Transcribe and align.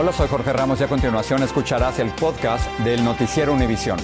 Hola, 0.00 0.12
soy 0.12 0.28
Jorge 0.28 0.52
Ramos 0.52 0.80
y 0.80 0.84
a 0.84 0.86
continuación 0.86 1.42
escucharás 1.42 1.98
el 1.98 2.10
podcast 2.10 2.70
del 2.82 3.02
Noticiero 3.02 3.52
Univisión. 3.52 3.98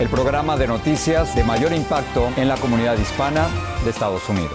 El 0.00 0.08
programa 0.08 0.56
de 0.56 0.66
noticias 0.66 1.36
de 1.36 1.44
mayor 1.44 1.74
impacto 1.74 2.30
en 2.38 2.48
la 2.48 2.56
comunidad 2.56 2.96
hispana 2.96 3.48
de 3.84 3.90
Estados 3.90 4.26
Unidos. 4.30 4.54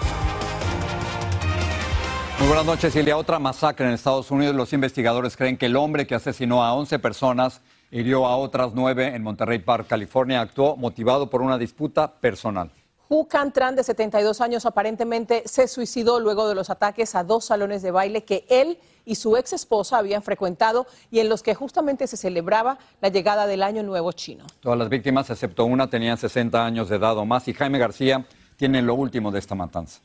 Muy 2.40 2.48
buenas 2.48 2.66
noches, 2.66 2.92
Silvia. 2.92 3.16
Otra 3.16 3.38
masacre 3.38 3.86
en 3.86 3.94
Estados 3.94 4.32
Unidos. 4.32 4.56
Los 4.56 4.74
investigadores 4.74 5.38
creen 5.38 5.56
que 5.56 5.68
el 5.68 5.76
hombre 5.76 6.08
que 6.08 6.16
asesinó 6.16 6.64
a 6.64 6.74
11 6.74 6.98
personas 6.98 7.62
hirió 7.92 8.26
a 8.26 8.38
otras 8.38 8.72
nueve 8.74 9.14
en 9.14 9.22
Monterrey 9.22 9.60
Park, 9.60 9.86
California. 9.88 10.42
Actuó 10.42 10.78
motivado 10.78 11.30
por 11.30 11.44
una 11.44 11.60
disputa 11.60 12.12
personal. 12.12 12.72
Hu 13.14 13.28
Tran, 13.54 13.76
de 13.76 13.84
72 13.84 14.40
años, 14.40 14.66
aparentemente 14.66 15.44
se 15.46 15.68
suicidó 15.68 16.22
luego 16.22 16.48
de 16.48 16.56
los 16.56 16.70
ataques 16.70 17.14
a 17.14 17.26
dos 17.26 17.44
salones 17.44 17.82
de 17.82 17.92
baile 17.92 18.24
que 18.24 18.46
él 18.48 18.80
y 19.04 19.16
su 19.16 19.36
ex 19.36 19.52
esposa 19.52 19.98
habían 19.98 20.24
frecuentado 20.24 20.88
y 21.12 21.20
en 21.20 21.28
los 21.28 21.44
que 21.44 21.54
justamente 21.54 22.08
se 22.08 22.16
celebraba 22.16 22.78
la 23.02 23.10
llegada 23.10 23.48
del 23.48 23.64
Año 23.64 23.84
Nuevo 23.84 24.14
Chino. 24.14 24.46
Todas 24.62 24.80
las 24.80 24.88
víctimas, 24.88 25.30
excepto 25.30 25.66
una, 25.66 25.90
tenían 25.90 26.18
60 26.18 26.66
años 26.66 26.88
de 26.88 26.96
edad 26.96 27.18
o 27.18 27.26
más 27.26 27.50
y 27.50 27.54
Jaime 27.54 27.80
García 27.80 28.26
tiene 28.56 28.82
lo 28.82 28.96
último 28.96 29.30
de 29.30 29.40
esta 29.40 29.56
matanza. 29.56 30.00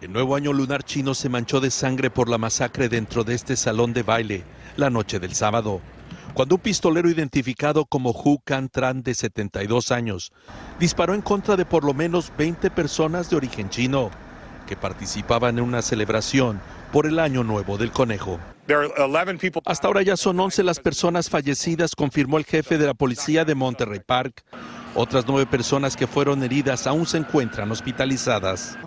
El 0.00 0.10
nuevo 0.10 0.34
año 0.36 0.54
lunar 0.54 0.84
chino 0.84 1.12
se 1.12 1.28
manchó 1.28 1.60
de 1.60 1.70
sangre 1.70 2.08
por 2.08 2.30
la 2.30 2.38
masacre 2.38 2.88
dentro 2.88 3.24
de 3.24 3.34
este 3.34 3.56
salón 3.56 3.92
de 3.92 4.02
baile 4.02 4.44
la 4.76 4.88
noche 4.88 5.20
del 5.20 5.34
sábado 5.34 5.82
cuando 6.34 6.54
un 6.54 6.60
pistolero 6.60 7.10
identificado 7.10 7.84
como 7.84 8.10
Hu 8.10 8.40
Can 8.44 8.68
Tran 8.68 9.02
de 9.02 9.14
72 9.14 9.92
años 9.92 10.32
disparó 10.80 11.14
en 11.14 11.22
contra 11.22 11.56
de 11.56 11.64
por 11.64 11.84
lo 11.84 11.94
menos 11.94 12.32
20 12.38 12.70
personas 12.70 13.28
de 13.28 13.36
origen 13.36 13.68
chino 13.68 14.10
que 14.66 14.76
participaban 14.76 15.58
en 15.58 15.64
una 15.64 15.82
celebración 15.82 16.60
por 16.92 17.06
el 17.06 17.18
Año 17.18 17.44
Nuevo 17.44 17.76
del 17.76 17.90
Conejo. 17.90 18.38
Hasta 19.66 19.86
ahora 19.86 20.02
ya 20.02 20.16
son 20.16 20.38
11 20.38 20.62
las 20.62 20.80
personas 20.80 21.28
fallecidas, 21.28 21.94
confirmó 21.94 22.38
el 22.38 22.44
jefe 22.44 22.78
de 22.78 22.86
la 22.86 22.94
policía 22.94 23.44
de 23.44 23.54
Monterrey 23.54 24.00
Park. 24.00 24.44
Otras 24.94 25.24
nueve 25.26 25.46
personas 25.46 25.96
que 25.96 26.06
fueron 26.06 26.42
heridas 26.42 26.86
aún 26.86 27.06
se 27.06 27.16
encuentran 27.18 27.70
hospitalizadas. 27.70 28.78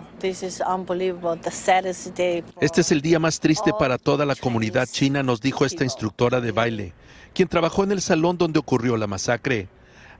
Este 2.60 2.80
es 2.80 2.92
el 2.92 3.02
día 3.02 3.18
más 3.18 3.40
triste 3.40 3.72
para 3.78 3.98
toda 3.98 4.24
la 4.24 4.34
comunidad 4.34 4.88
china, 4.90 5.22
nos 5.22 5.40
dijo 5.40 5.66
esta 5.66 5.84
instructora 5.84 6.40
de 6.40 6.52
baile 6.52 6.94
quien 7.36 7.48
trabajó 7.48 7.84
en 7.84 7.92
el 7.92 8.00
salón 8.00 8.38
donde 8.38 8.58
ocurrió 8.58 8.96
la 8.96 9.06
masacre, 9.06 9.68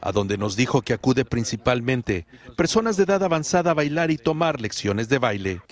a 0.03 0.13
donde 0.13 0.37
nos 0.37 0.55
dijo 0.55 0.83
que 0.83 0.93
acude 0.93 1.25
principalmente 1.25 2.27
personas 2.59 2.99
de 2.99 3.05
edad 3.05 3.25
avanzada 3.25 3.71
a 3.71 3.75
bailar 3.75 4.11
y 4.11 4.19
tomar 4.19 4.61
lecciones 4.61 5.09
de 5.09 5.19
baile. 5.19 5.63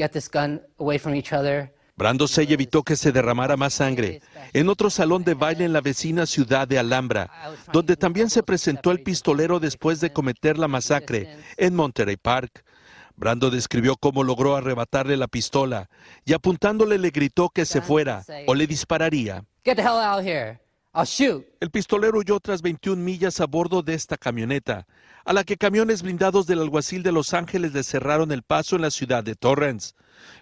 Brando 1.97 2.27
Sey 2.27 2.51
evitó 2.51 2.83
que 2.83 2.97
se 2.97 3.13
derramara 3.13 3.59
más 3.59 3.75
sangre 3.75 4.23
en 4.55 4.71
otro 4.71 4.89
salón 4.89 5.23
de 5.23 5.35
baile 5.35 5.67
en 5.67 5.75
la 5.75 5.83
vecina 5.83 6.25
ciudad 6.25 6.67
de 6.67 6.79
Alhambra, 6.79 7.31
donde 7.73 7.97
también 7.97 8.31
se 8.31 8.43
presentó 8.43 8.91
el 8.91 9.03
pistolero 9.03 9.61
después 9.61 10.01
de 10.01 10.15
cometer 10.15 10.59
la 10.59 10.67
masacre 10.67 11.37
en 11.59 11.75
Monterey 11.75 12.17
Park. 12.17 12.65
Brando 13.17 13.51
describió 13.51 13.97
cómo 13.97 14.25
logró 14.25 14.57
arrebatarle 14.57 15.19
la 15.19 15.29
pistola 15.29 15.91
y 16.25 16.33
apuntándole 16.33 16.99
le 16.99 17.11
gritó 17.11 17.51
que 17.51 17.67
se 17.67 17.83
fuera 17.83 18.25
o 18.47 18.55
le 18.55 18.67
dispararía. 18.67 19.45
El 21.59 21.71
pistolero 21.73 22.19
huyó 22.19 22.39
tras 22.39 22.63
21 22.63 23.03
millas 23.03 23.41
a 23.41 23.47
bordo 23.47 23.83
de 23.83 23.95
esta 23.95 24.17
camioneta, 24.17 24.87
a 25.25 25.33
la 25.33 25.43
que 25.43 25.57
camiones 25.57 26.03
blindados 26.03 26.47
del 26.47 26.61
alguacil 26.61 27.03
de 27.03 27.11
Los 27.11 27.35
Ángeles 27.35 27.73
le 27.73 27.83
cerraron 27.83 28.31
el 28.31 28.45
paso 28.45 28.77
en 28.77 28.83
la 28.83 28.93
ciudad 28.93 29.25
de 29.25 29.35
Torrance. 29.35 29.95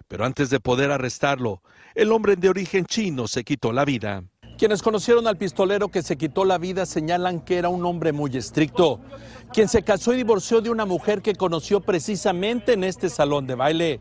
Pero 0.07 0.25
antes 0.25 0.51
de 0.51 0.59
poder 0.59 0.91
arrestarlo, 0.91 1.63
el 1.95 2.11
hombre 2.11 2.35
de 2.35 2.49
origen 2.49 2.85
chino 2.85 3.27
se 3.27 3.43
quitó 3.43 3.73
la 3.73 3.83
vida. 3.83 4.25
Quienes 4.59 4.83
conocieron 4.83 5.25
al 5.25 5.39
pistolero 5.39 5.89
que 5.89 6.03
se 6.03 6.17
quitó 6.17 6.45
la 6.45 6.59
vida 6.59 6.85
señalan 6.85 7.41
que 7.41 7.57
era 7.57 7.69
un 7.69 7.83
hombre 7.83 8.11
muy 8.11 8.37
estricto, 8.37 9.01
quien 9.51 9.67
se 9.67 9.81
casó 9.81 10.13
y 10.13 10.17
divorció 10.17 10.61
de 10.61 10.69
una 10.69 10.85
mujer 10.85 11.23
que 11.23 11.33
conoció 11.33 11.81
precisamente 11.81 12.73
en 12.73 12.83
este 12.83 13.09
salón 13.09 13.47
de 13.47 13.55
baile, 13.55 13.99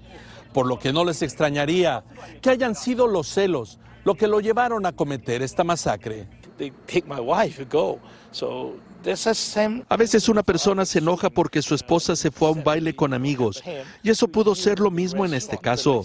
por 0.52 0.66
lo 0.66 0.78
que 0.78 0.92
no 0.92 1.06
les 1.06 1.22
extrañaría 1.22 2.04
que 2.42 2.50
hayan 2.50 2.74
sido 2.74 3.06
los 3.06 3.26
celos 3.26 3.78
lo 4.04 4.14
que 4.14 4.26
lo 4.26 4.40
llevaron 4.40 4.84
a 4.86 4.92
cometer 4.92 5.42
esta 5.42 5.64
masacre. 5.64 6.28
A 9.88 9.96
veces 9.96 10.28
una 10.28 10.42
persona 10.42 10.84
se 10.84 10.98
enoja 11.00 11.28
porque 11.28 11.60
su 11.60 11.74
esposa 11.74 12.14
se 12.14 12.30
fue 12.30 12.48
a 12.48 12.52
un 12.52 12.62
baile 12.62 12.94
con 12.94 13.14
amigos 13.14 13.62
y 14.02 14.10
eso 14.10 14.28
pudo 14.28 14.54
ser 14.54 14.78
lo 14.78 14.90
mismo 14.90 15.26
en 15.26 15.34
este 15.34 15.58
caso. 15.58 16.04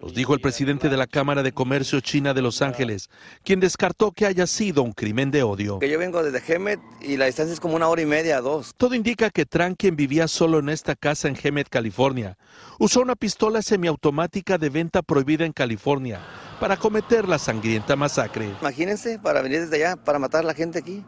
Nos 0.00 0.14
dijo 0.14 0.34
el 0.34 0.40
presidente 0.40 0.88
de 0.88 0.96
la 0.96 1.06
Cámara 1.06 1.42
de 1.42 1.52
Comercio 1.52 2.00
China 2.00 2.34
de 2.34 2.42
Los 2.42 2.62
Ángeles, 2.62 3.10
quien 3.42 3.60
descartó 3.60 4.12
que 4.12 4.26
haya 4.26 4.46
sido 4.46 4.82
un 4.82 4.92
crimen 4.92 5.30
de 5.30 5.42
odio. 5.42 5.80
yo 5.80 5.98
vengo 5.98 6.22
desde 6.22 6.54
Hemet 6.54 6.80
y 7.00 7.16
la 7.16 7.26
distancia 7.26 7.52
es 7.52 7.60
como 7.60 7.74
una 7.74 7.88
hora 7.88 8.02
y 8.02 8.06
media, 8.06 8.40
dos. 8.40 8.72
Todo 8.76 8.94
indica 8.94 9.30
que 9.30 9.44
Tran, 9.44 9.74
quien 9.74 9.96
vivía 9.96 10.28
solo 10.28 10.60
en 10.60 10.68
esta 10.68 10.94
casa 10.94 11.28
en 11.28 11.36
Hemet, 11.42 11.68
California, 11.68 12.36
usó 12.78 13.00
una 13.00 13.16
pistola 13.16 13.62
semiautomática 13.62 14.58
de 14.58 14.70
venta 14.70 15.02
prohibida 15.02 15.44
en 15.44 15.52
California 15.52 16.20
para 16.60 16.76
cometer 16.76 17.28
la 17.28 17.38
sangrienta 17.38 17.96
masacre. 17.96 18.50
Imagínense, 18.60 19.18
para 19.18 19.42
venir 19.42 19.60
desde 19.60 19.77
para 20.04 20.18
matar 20.18 20.44
a 20.44 20.46
la 20.48 20.54
gente 20.54 20.78
aquí. 20.78 21.04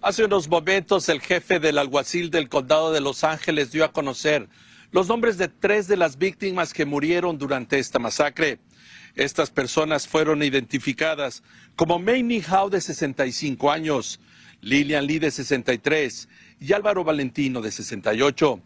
Hace 0.00 0.24
unos 0.24 0.48
momentos 0.48 1.08
el 1.08 1.20
jefe 1.20 1.58
del 1.58 1.78
alguacil 1.78 2.30
del 2.30 2.48
condado 2.48 2.92
de 2.92 3.00
Los 3.00 3.24
Ángeles 3.24 3.72
dio 3.72 3.84
a 3.84 3.92
conocer 3.92 4.48
los 4.90 5.08
nombres 5.08 5.36
de 5.36 5.48
tres 5.48 5.86
de 5.86 5.96
las 5.96 6.16
víctimas 6.16 6.72
que 6.72 6.86
murieron 6.86 7.36
durante 7.36 7.78
esta 7.78 7.98
masacre. 7.98 8.58
Estas 9.14 9.50
personas 9.50 10.06
fueron 10.06 10.42
identificadas 10.42 11.42
como 11.76 11.98
Mamie 11.98 12.42
Howe 12.48 12.70
de 12.70 12.80
65 12.80 13.70
años, 13.70 14.20
Lillian 14.60 15.06
Lee 15.06 15.18
de 15.18 15.30
63 15.30 16.28
y 16.60 16.72
Álvaro 16.72 17.04
Valentino 17.04 17.60
de 17.60 17.70
68. 17.70 18.60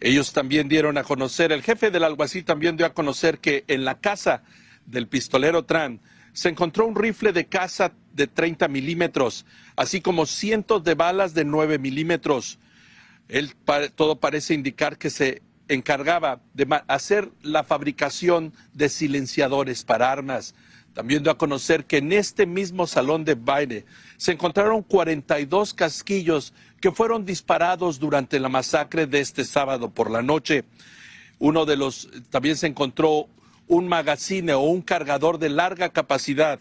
Ellos 0.00 0.32
también 0.32 0.68
dieron 0.68 0.96
a 0.96 1.04
conocer, 1.04 1.52
el 1.52 1.62
jefe 1.62 1.90
del 1.90 2.04
alguacil 2.04 2.44
también 2.44 2.76
dio 2.76 2.86
a 2.86 2.94
conocer 2.94 3.38
que 3.38 3.64
en 3.66 3.84
la 3.84 3.98
casa 4.00 4.44
del 4.86 5.08
pistolero 5.08 5.64
Tran 5.64 6.00
se 6.32 6.48
encontró 6.48 6.86
un 6.86 6.94
rifle 6.94 7.32
de 7.32 7.46
caza 7.46 7.92
de 8.18 8.26
30 8.26 8.68
milímetros, 8.68 9.46
así 9.76 10.02
como 10.02 10.26
cientos 10.26 10.84
de 10.84 10.94
balas 10.94 11.32
de 11.32 11.44
9 11.44 11.78
milímetros. 11.78 12.58
Todo 13.94 14.16
parece 14.16 14.54
indicar 14.54 14.98
que 14.98 15.08
se 15.08 15.40
encargaba 15.68 16.40
de 16.52 16.66
hacer 16.88 17.30
la 17.42 17.62
fabricación 17.62 18.52
de 18.74 18.88
silenciadores 18.88 19.84
para 19.84 20.10
armas. 20.10 20.54
También 20.94 21.22
dio 21.22 21.30
a 21.30 21.38
conocer 21.38 21.84
que 21.84 21.98
en 21.98 22.12
este 22.12 22.44
mismo 22.44 22.86
salón 22.86 23.24
de 23.24 23.36
baile 23.36 23.84
se 24.16 24.32
encontraron 24.32 24.82
42 24.82 25.72
casquillos 25.74 26.52
que 26.80 26.90
fueron 26.90 27.24
disparados 27.24 28.00
durante 28.00 28.40
la 28.40 28.48
masacre 28.48 29.06
de 29.06 29.20
este 29.20 29.44
sábado 29.44 29.90
por 29.90 30.10
la 30.10 30.22
noche. 30.22 30.64
Uno 31.38 31.66
de 31.66 31.76
los, 31.76 32.08
también 32.30 32.56
se 32.56 32.66
encontró 32.66 33.28
un 33.68 33.86
magazine 33.86 34.54
o 34.54 34.60
un 34.60 34.82
cargador 34.82 35.38
de 35.38 35.50
larga 35.50 35.90
capacidad 35.90 36.58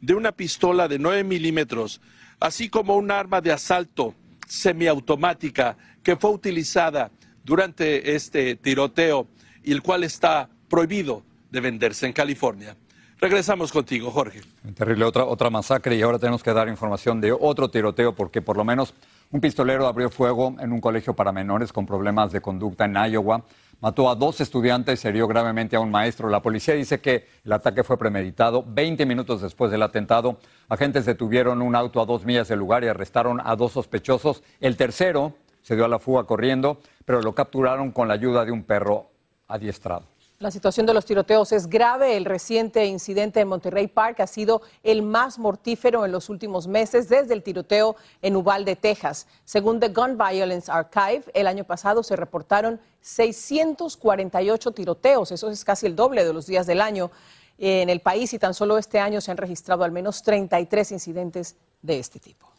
de 0.00 0.14
una 0.14 0.32
pistola 0.32 0.88
de 0.88 0.98
9 0.98 1.24
milímetros, 1.24 2.00
así 2.40 2.68
como 2.68 2.96
un 2.96 3.10
arma 3.10 3.40
de 3.40 3.52
asalto 3.52 4.14
semiautomática 4.46 5.76
que 6.02 6.16
fue 6.16 6.30
utilizada 6.30 7.10
durante 7.44 8.14
este 8.14 8.56
tiroteo 8.56 9.26
y 9.62 9.72
el 9.72 9.82
cual 9.82 10.04
está 10.04 10.48
prohibido 10.68 11.22
de 11.50 11.60
venderse 11.60 12.06
en 12.06 12.12
California. 12.12 12.76
Regresamos 13.20 13.72
contigo, 13.72 14.12
Jorge. 14.12 14.42
Terrible, 14.76 15.04
otra, 15.04 15.24
otra 15.24 15.50
masacre 15.50 15.96
y 15.96 16.02
ahora 16.02 16.20
tenemos 16.20 16.42
que 16.42 16.52
dar 16.52 16.68
información 16.68 17.20
de 17.20 17.32
otro 17.32 17.68
tiroteo 17.68 18.14
porque 18.14 18.40
por 18.42 18.56
lo 18.56 18.64
menos 18.64 18.94
un 19.32 19.40
pistolero 19.40 19.88
abrió 19.88 20.08
fuego 20.08 20.54
en 20.60 20.72
un 20.72 20.80
colegio 20.80 21.14
para 21.14 21.32
menores 21.32 21.72
con 21.72 21.84
problemas 21.84 22.30
de 22.30 22.40
conducta 22.40 22.84
en 22.84 22.94
Iowa 22.94 23.44
mató 23.80 24.10
a 24.10 24.14
dos 24.14 24.40
estudiantes 24.40 25.04
y 25.04 25.08
hirió 25.08 25.26
gravemente 25.28 25.76
a 25.76 25.80
un 25.80 25.90
maestro. 25.90 26.28
La 26.28 26.42
policía 26.42 26.74
dice 26.74 27.00
que 27.00 27.26
el 27.44 27.52
ataque 27.52 27.84
fue 27.84 27.98
premeditado. 27.98 28.64
Veinte 28.66 29.06
minutos 29.06 29.42
después 29.42 29.70
del 29.70 29.82
atentado, 29.82 30.38
agentes 30.68 31.06
detuvieron 31.06 31.62
un 31.62 31.74
auto 31.74 32.00
a 32.00 32.06
dos 32.06 32.24
millas 32.24 32.48
del 32.48 32.58
lugar 32.58 32.84
y 32.84 32.88
arrestaron 32.88 33.40
a 33.44 33.56
dos 33.56 33.72
sospechosos. 33.72 34.42
El 34.60 34.76
tercero 34.76 35.34
se 35.62 35.76
dio 35.76 35.84
a 35.84 35.88
la 35.88 35.98
fuga 35.98 36.24
corriendo, 36.24 36.80
pero 37.04 37.22
lo 37.22 37.34
capturaron 37.34 37.92
con 37.92 38.08
la 38.08 38.14
ayuda 38.14 38.44
de 38.44 38.52
un 38.52 38.64
perro 38.64 39.10
adiestrado. 39.46 40.06
La 40.40 40.52
situación 40.52 40.86
de 40.86 40.94
los 40.94 41.04
tiroteos 41.04 41.50
es 41.50 41.66
grave. 41.66 42.16
El 42.16 42.24
reciente 42.24 42.86
incidente 42.86 43.40
en 43.40 43.48
Monterrey 43.48 43.88
Park 43.88 44.20
ha 44.20 44.26
sido 44.28 44.62
el 44.84 45.02
más 45.02 45.36
mortífero 45.36 46.04
en 46.04 46.12
los 46.12 46.28
últimos 46.28 46.68
meses 46.68 47.08
desde 47.08 47.34
el 47.34 47.42
tiroteo 47.42 47.96
en 48.22 48.36
Uvalde, 48.36 48.76
Texas. 48.76 49.26
Según 49.44 49.80
The 49.80 49.88
Gun 49.88 50.16
Violence 50.16 50.70
Archive, 50.70 51.24
el 51.34 51.48
año 51.48 51.64
pasado 51.64 52.04
se 52.04 52.14
reportaron 52.14 52.80
648 53.00 54.70
tiroteos. 54.70 55.32
Eso 55.32 55.50
es 55.50 55.64
casi 55.64 55.86
el 55.86 55.96
doble 55.96 56.24
de 56.24 56.32
los 56.32 56.46
días 56.46 56.68
del 56.68 56.82
año 56.82 57.10
en 57.58 57.90
el 57.90 57.98
país 57.98 58.32
y 58.32 58.38
tan 58.38 58.54
solo 58.54 58.78
este 58.78 59.00
año 59.00 59.20
se 59.20 59.32
han 59.32 59.38
registrado 59.38 59.82
al 59.82 59.90
menos 59.90 60.22
33 60.22 60.92
incidentes 60.92 61.56
de 61.82 61.98
este 61.98 62.20
tipo. 62.20 62.57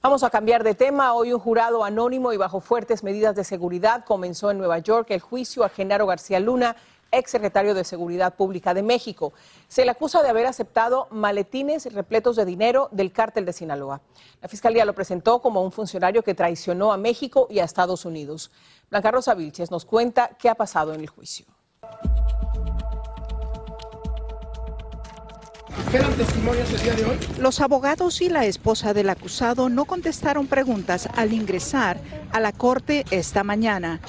Vamos 0.00 0.22
a 0.22 0.30
cambiar 0.30 0.62
de 0.62 0.76
tema. 0.76 1.12
Hoy 1.12 1.32
un 1.32 1.40
jurado 1.40 1.82
anónimo 1.82 2.32
y 2.32 2.36
bajo 2.36 2.60
fuertes 2.60 3.02
medidas 3.02 3.34
de 3.34 3.42
seguridad 3.42 4.04
comenzó 4.04 4.48
en 4.52 4.58
Nueva 4.58 4.78
York 4.78 5.10
el 5.10 5.20
juicio 5.20 5.64
a 5.64 5.68
Genaro 5.68 6.06
García 6.06 6.38
Luna, 6.38 6.76
ex 7.10 7.32
secretario 7.32 7.74
de 7.74 7.82
Seguridad 7.82 8.36
Pública 8.36 8.74
de 8.74 8.84
México. 8.84 9.32
Se 9.66 9.84
le 9.84 9.90
acusa 9.90 10.22
de 10.22 10.28
haber 10.28 10.46
aceptado 10.46 11.08
maletines 11.10 11.92
repletos 11.92 12.36
de 12.36 12.44
dinero 12.44 12.88
del 12.92 13.10
cártel 13.10 13.44
de 13.44 13.52
Sinaloa. 13.52 14.00
La 14.40 14.46
fiscalía 14.46 14.84
lo 14.84 14.94
presentó 14.94 15.42
como 15.42 15.64
un 15.64 15.72
funcionario 15.72 16.22
que 16.22 16.34
traicionó 16.34 16.92
a 16.92 16.96
México 16.96 17.48
y 17.50 17.58
a 17.58 17.64
Estados 17.64 18.04
Unidos. 18.04 18.52
Blanca 18.90 19.10
Rosa 19.10 19.34
Vilches 19.34 19.72
nos 19.72 19.84
cuenta 19.84 20.28
qué 20.38 20.48
ha 20.48 20.54
pasado 20.54 20.94
en 20.94 21.00
el 21.00 21.08
juicio. 21.08 21.57
Testimonios 25.90 26.70
el 26.70 26.82
día 26.82 26.94
de 26.94 27.04
hoy? 27.04 27.16
Los 27.38 27.60
abogados 27.60 28.20
y 28.20 28.28
la 28.28 28.44
esposa 28.44 28.92
del 28.92 29.08
acusado 29.08 29.70
no 29.70 29.86
contestaron 29.86 30.46
preguntas 30.46 31.08
al 31.16 31.32
ingresar 31.32 31.98
a 32.30 32.40
la 32.40 32.52
corte 32.52 33.04
esta 33.10 33.42
mañana. 33.42 34.00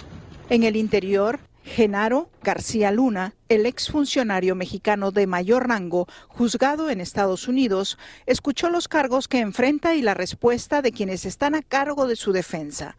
En 0.50 0.64
el 0.64 0.76
interior, 0.76 1.40
Genaro 1.64 2.30
García 2.44 2.92
Luna, 2.92 3.34
el 3.48 3.66
exfuncionario 3.66 4.56
mexicano 4.56 5.12
de 5.12 5.26
mayor 5.26 5.70
rango 5.70 6.08
juzgado 6.28 6.90
en 6.90 7.00
Estados 7.00 7.48
Unidos, 7.48 7.98
escuchó 8.26 8.70
los 8.70 8.90
cargos 8.90 9.28
que 9.28 9.40
enfrenta 9.40 9.96
y 9.96 10.02
la 10.02 10.14
respuesta 10.14 10.82
de 10.82 10.92
quienes 10.92 11.26
están 11.26 11.56
a 11.56 11.62
cargo 11.62 12.08
de 12.08 12.18
su 12.18 12.34
defensa. 12.34 12.98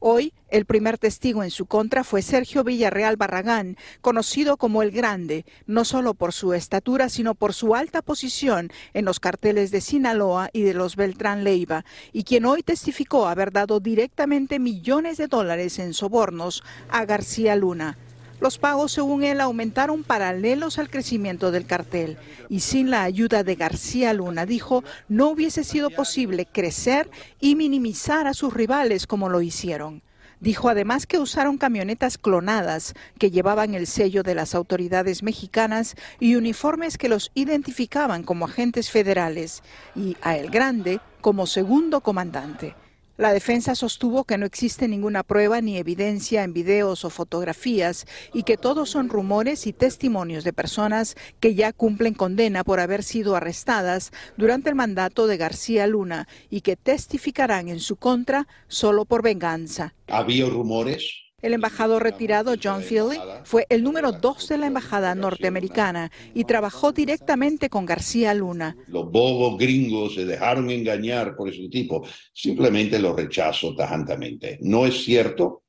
Hoy, 0.00 0.32
el 0.48 0.64
primer 0.64 0.96
testigo 0.96 1.42
en 1.42 1.50
su 1.50 1.66
contra 1.66 2.04
fue 2.04 2.22
Sergio 2.22 2.62
Villarreal 2.62 3.16
Barragán, 3.16 3.76
conocido 4.00 4.56
como 4.56 4.82
el 4.82 4.92
Grande, 4.92 5.44
no 5.66 5.84
solo 5.84 6.14
por 6.14 6.32
su 6.32 6.54
estatura, 6.54 7.08
sino 7.08 7.34
por 7.34 7.52
su 7.52 7.74
alta 7.74 8.00
posición 8.00 8.70
en 8.94 9.04
los 9.04 9.18
carteles 9.18 9.72
de 9.72 9.80
Sinaloa 9.80 10.50
y 10.52 10.62
de 10.62 10.74
los 10.74 10.94
Beltrán 10.94 11.42
Leiva, 11.42 11.84
y 12.12 12.22
quien 12.22 12.44
hoy 12.44 12.62
testificó 12.62 13.26
haber 13.26 13.50
dado 13.50 13.80
directamente 13.80 14.60
millones 14.60 15.16
de 15.16 15.26
dólares 15.26 15.80
en 15.80 15.92
sobornos 15.94 16.62
a 16.88 17.04
García 17.04 17.56
Luna. 17.56 17.98
Los 18.40 18.58
pagos, 18.58 18.92
según 18.92 19.24
él, 19.24 19.40
aumentaron 19.40 20.04
paralelos 20.04 20.78
al 20.78 20.90
crecimiento 20.90 21.50
del 21.50 21.66
cartel 21.66 22.18
y 22.48 22.60
sin 22.60 22.90
la 22.90 23.02
ayuda 23.02 23.42
de 23.42 23.56
García 23.56 24.12
Luna, 24.12 24.46
dijo, 24.46 24.84
no 25.08 25.30
hubiese 25.30 25.64
sido 25.64 25.90
posible 25.90 26.46
crecer 26.46 27.10
y 27.40 27.56
minimizar 27.56 28.28
a 28.28 28.34
sus 28.34 28.54
rivales 28.54 29.06
como 29.08 29.28
lo 29.28 29.42
hicieron. 29.42 30.02
Dijo 30.40 30.68
además 30.68 31.06
que 31.06 31.18
usaron 31.18 31.58
camionetas 31.58 32.16
clonadas 32.16 32.94
que 33.18 33.32
llevaban 33.32 33.74
el 33.74 33.88
sello 33.88 34.22
de 34.22 34.36
las 34.36 34.54
autoridades 34.54 35.24
mexicanas 35.24 35.96
y 36.20 36.36
uniformes 36.36 36.96
que 36.96 37.08
los 37.08 37.32
identificaban 37.34 38.22
como 38.22 38.44
agentes 38.44 38.88
federales 38.88 39.64
y 39.96 40.16
a 40.22 40.36
El 40.36 40.50
Grande 40.50 41.00
como 41.20 41.46
segundo 41.46 42.02
comandante. 42.02 42.76
La 43.18 43.32
defensa 43.32 43.74
sostuvo 43.74 44.22
que 44.22 44.38
no 44.38 44.46
existe 44.46 44.86
ninguna 44.86 45.24
prueba 45.24 45.60
ni 45.60 45.76
evidencia 45.76 46.44
en 46.44 46.52
videos 46.52 47.04
o 47.04 47.10
fotografías 47.10 48.06
y 48.32 48.44
que 48.44 48.56
todos 48.56 48.90
son 48.90 49.08
rumores 49.08 49.66
y 49.66 49.72
testimonios 49.72 50.44
de 50.44 50.52
personas 50.52 51.16
que 51.40 51.56
ya 51.56 51.72
cumplen 51.72 52.14
condena 52.14 52.62
por 52.62 52.78
haber 52.78 53.02
sido 53.02 53.34
arrestadas 53.34 54.12
durante 54.36 54.70
el 54.70 54.76
mandato 54.76 55.26
de 55.26 55.36
García 55.36 55.88
Luna 55.88 56.28
y 56.48 56.60
que 56.60 56.76
testificarán 56.76 57.68
en 57.68 57.80
su 57.80 57.96
contra 57.96 58.46
solo 58.68 59.04
por 59.04 59.24
venganza. 59.24 59.94
Había 60.06 60.46
rumores 60.46 61.27
el 61.40 61.52
embajador 61.52 62.02
retirado 62.02 62.54
John 62.62 62.82
Philly 62.82 63.18
fue 63.44 63.66
el 63.68 63.82
número 63.82 64.12
dos 64.12 64.48
de 64.48 64.58
la 64.58 64.66
embajada 64.66 65.14
norteamericana 65.14 66.10
y 66.34 66.44
trabajó 66.44 66.92
directamente 66.92 67.68
con 67.70 67.86
García 67.86 68.34
Luna. 68.34 68.76
Los 68.88 69.10
bobos 69.10 69.58
gringos 69.58 70.14
se 70.14 70.24
dejaron 70.24 70.70
engañar 70.70 71.36
por 71.36 71.48
ese 71.48 71.68
tipo. 71.68 72.06
Simplemente 72.32 72.98
lo 72.98 73.14
rechazo 73.14 73.74
tajantemente. 73.74 74.58
No 74.62 74.84
es 74.84 75.04
cierto, 75.04 75.62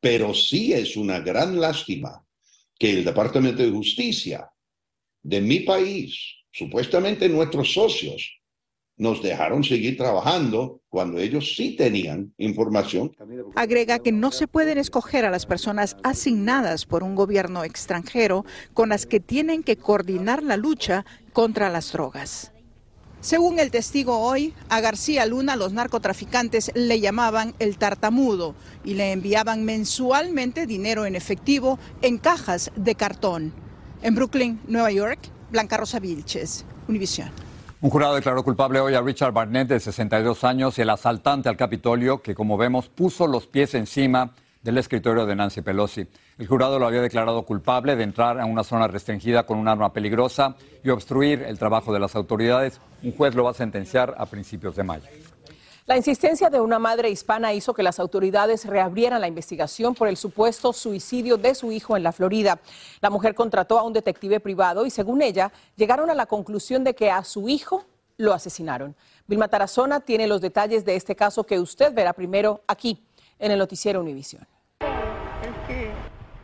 pero 0.00 0.34
sí 0.34 0.72
es 0.72 0.96
una 0.96 1.20
gran 1.20 1.58
lástima 1.58 2.24
que 2.78 2.90
el 2.90 3.04
Departamento 3.04 3.62
de 3.62 3.70
Justicia 3.70 4.50
de 5.22 5.40
mi 5.40 5.60
país, 5.60 6.16
supuestamente 6.52 7.28
nuestros 7.28 7.72
socios, 7.72 8.37
nos 8.98 9.22
dejaron 9.22 9.64
seguir 9.64 9.96
trabajando 9.96 10.80
cuando 10.88 11.18
ellos 11.18 11.54
sí 11.56 11.76
tenían 11.76 12.34
información. 12.36 13.12
Agrega 13.54 14.00
que 14.00 14.12
no 14.12 14.32
se 14.32 14.48
pueden 14.48 14.76
escoger 14.76 15.24
a 15.24 15.30
las 15.30 15.46
personas 15.46 15.96
asignadas 16.02 16.84
por 16.84 17.02
un 17.02 17.14
gobierno 17.14 17.64
extranjero 17.64 18.44
con 18.74 18.90
las 18.90 19.06
que 19.06 19.20
tienen 19.20 19.62
que 19.62 19.76
coordinar 19.76 20.42
la 20.42 20.56
lucha 20.56 21.06
contra 21.32 21.70
las 21.70 21.92
drogas. 21.92 22.52
Según 23.20 23.58
el 23.58 23.72
testigo 23.72 24.18
hoy, 24.18 24.54
a 24.68 24.80
García 24.80 25.26
Luna 25.26 25.56
los 25.56 25.72
narcotraficantes 25.72 26.70
le 26.74 27.00
llamaban 27.00 27.54
el 27.58 27.76
tartamudo 27.76 28.54
y 28.84 28.94
le 28.94 29.10
enviaban 29.10 29.64
mensualmente 29.64 30.66
dinero 30.66 31.04
en 31.04 31.16
efectivo 31.16 31.80
en 32.00 32.18
cajas 32.18 32.70
de 32.76 32.94
cartón. 32.94 33.52
En 34.02 34.14
Brooklyn, 34.14 34.60
Nueva 34.68 34.92
York, 34.92 35.18
Blanca 35.50 35.76
Rosa 35.76 35.98
Vilches, 35.98 36.64
Univisión. 36.86 37.47
Un 37.80 37.90
jurado 37.90 38.16
declaró 38.16 38.42
culpable 38.42 38.80
hoy 38.80 38.94
a 38.94 39.00
Richard 39.00 39.32
Barnett, 39.32 39.68
de 39.68 39.78
62 39.78 40.42
años, 40.42 40.76
el 40.80 40.90
asaltante 40.90 41.48
al 41.48 41.56
Capitolio, 41.56 42.20
que 42.20 42.34
como 42.34 42.56
vemos 42.56 42.88
puso 42.88 43.28
los 43.28 43.46
pies 43.46 43.72
encima 43.74 44.32
del 44.64 44.78
escritorio 44.78 45.26
de 45.26 45.36
Nancy 45.36 45.62
Pelosi. 45.62 46.08
El 46.38 46.48
jurado 46.48 46.80
lo 46.80 46.88
había 46.88 47.00
declarado 47.00 47.44
culpable 47.44 47.94
de 47.94 48.02
entrar 48.02 48.40
a 48.40 48.46
una 48.46 48.64
zona 48.64 48.88
restringida 48.88 49.46
con 49.46 49.58
un 49.58 49.68
arma 49.68 49.92
peligrosa 49.92 50.56
y 50.82 50.88
obstruir 50.88 51.44
el 51.44 51.56
trabajo 51.56 51.92
de 51.92 52.00
las 52.00 52.16
autoridades. 52.16 52.80
Un 53.04 53.12
juez 53.12 53.36
lo 53.36 53.44
va 53.44 53.52
a 53.52 53.54
sentenciar 53.54 54.12
a 54.18 54.26
principios 54.26 54.74
de 54.74 54.82
mayo. 54.82 55.06
La 55.88 55.96
insistencia 55.96 56.50
de 56.50 56.60
una 56.60 56.78
madre 56.78 57.08
hispana 57.08 57.54
hizo 57.54 57.72
que 57.72 57.82
las 57.82 57.98
autoridades 57.98 58.66
reabrieran 58.66 59.22
la 59.22 59.26
investigación 59.26 59.94
por 59.94 60.06
el 60.06 60.18
supuesto 60.18 60.74
suicidio 60.74 61.38
de 61.38 61.54
su 61.54 61.72
hijo 61.72 61.96
en 61.96 62.02
la 62.02 62.12
Florida. 62.12 62.60
La 63.00 63.08
mujer 63.08 63.34
contrató 63.34 63.78
a 63.78 63.84
un 63.84 63.94
detective 63.94 64.38
privado 64.38 64.84
y, 64.84 64.90
según 64.90 65.22
ella, 65.22 65.50
llegaron 65.76 66.10
a 66.10 66.14
la 66.14 66.26
conclusión 66.26 66.84
de 66.84 66.94
que 66.94 67.10
a 67.10 67.24
su 67.24 67.48
hijo 67.48 67.86
lo 68.18 68.34
asesinaron. 68.34 68.94
Vilma 69.26 69.48
Tarazona 69.48 70.00
tiene 70.00 70.26
los 70.26 70.42
detalles 70.42 70.84
de 70.84 70.94
este 70.94 71.16
caso 71.16 71.44
que 71.44 71.58
usted 71.58 71.94
verá 71.94 72.12
primero 72.12 72.60
aquí 72.66 73.02
en 73.38 73.50
el 73.50 73.58
noticiero 73.58 74.02
Univisión. 74.02 74.46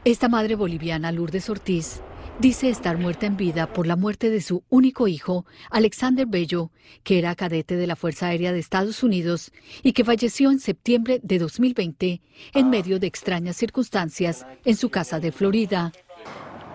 Esta 0.06 0.30
madre 0.30 0.54
boliviana, 0.54 1.12
Lourdes 1.12 1.50
Ortiz, 1.50 2.00
Dice 2.40 2.68
estar 2.68 2.98
muerta 2.98 3.26
en 3.26 3.36
vida 3.36 3.72
por 3.72 3.86
la 3.86 3.94
muerte 3.94 4.28
de 4.28 4.40
su 4.40 4.64
único 4.68 5.06
hijo, 5.06 5.46
Alexander 5.70 6.26
Bello, 6.26 6.72
que 7.04 7.20
era 7.20 7.36
cadete 7.36 7.76
de 7.76 7.86
la 7.86 7.94
Fuerza 7.94 8.26
Aérea 8.26 8.52
de 8.52 8.58
Estados 8.58 9.04
Unidos 9.04 9.52
y 9.84 9.92
que 9.92 10.04
falleció 10.04 10.50
en 10.50 10.58
septiembre 10.58 11.20
de 11.22 11.38
2020 11.38 12.20
en 12.54 12.70
medio 12.70 12.98
de 12.98 13.06
extrañas 13.06 13.54
circunstancias 13.54 14.44
en 14.64 14.74
su 14.74 14.90
casa 14.90 15.20
de 15.20 15.30
Florida. 15.30 15.92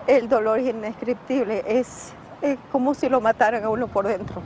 El 0.06 0.30
dolor 0.30 0.60
es 0.60 0.70
indescriptible, 0.70 1.62
es, 1.66 2.14
es 2.40 2.58
como 2.72 2.94
si 2.94 3.10
lo 3.10 3.20
mataran 3.20 3.62
a 3.62 3.68
uno 3.68 3.86
por 3.86 4.08
dentro. 4.08 4.42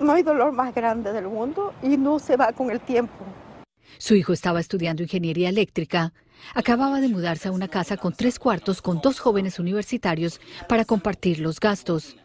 No 0.00 0.12
hay 0.12 0.22
dolor 0.22 0.52
más 0.52 0.74
grande 0.74 1.12
del 1.12 1.28
mundo 1.28 1.74
y 1.82 1.98
no 1.98 2.18
se 2.18 2.36
va 2.38 2.52
con 2.54 2.70
el 2.70 2.80
tiempo. 2.80 3.12
Su 3.98 4.14
hijo 4.14 4.32
estaba 4.32 4.60
estudiando 4.60 5.02
ingeniería 5.02 5.50
eléctrica 5.50 6.14
Acababa 6.54 7.00
de 7.00 7.08
mudarse 7.08 7.48
a 7.48 7.52
una 7.52 7.68
casa 7.68 7.96
con 7.96 8.12
tres 8.12 8.38
cuartos 8.38 8.82
con 8.82 9.00
dos 9.00 9.20
jóvenes 9.20 9.58
universitarios 9.58 10.40
para 10.68 10.84
compartir 10.84 11.40
los 11.40 11.60
gastos. 11.60 12.16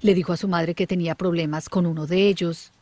Le 0.00 0.14
dijo 0.14 0.32
a 0.32 0.36
su 0.36 0.48
madre 0.48 0.74
que 0.74 0.86
tenía 0.86 1.14
problemas 1.14 1.68
con 1.68 1.86
uno 1.86 2.06
de 2.06 2.28
ellos. 2.28 2.72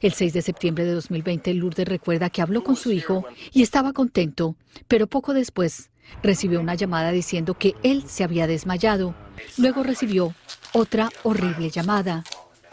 El 0.00 0.12
6 0.12 0.32
de 0.32 0.42
septiembre 0.42 0.84
de 0.84 0.92
2020, 0.92 1.52
Lourdes 1.54 1.86
recuerda 1.86 2.30
que 2.30 2.40
habló 2.40 2.64
con 2.64 2.76
su 2.76 2.90
hijo 2.90 3.24
y 3.52 3.62
estaba 3.62 3.92
contento, 3.92 4.56
pero 4.88 5.06
poco 5.06 5.34
después 5.34 5.90
recibió 6.22 6.60
una 6.60 6.74
llamada 6.74 7.12
diciendo 7.12 7.54
que 7.54 7.74
él 7.82 8.04
se 8.06 8.24
había 8.24 8.46
desmayado. 8.46 9.14
Luego 9.58 9.82
recibió 9.82 10.34
otra 10.72 11.10
horrible 11.22 11.68
llamada. 11.68 12.24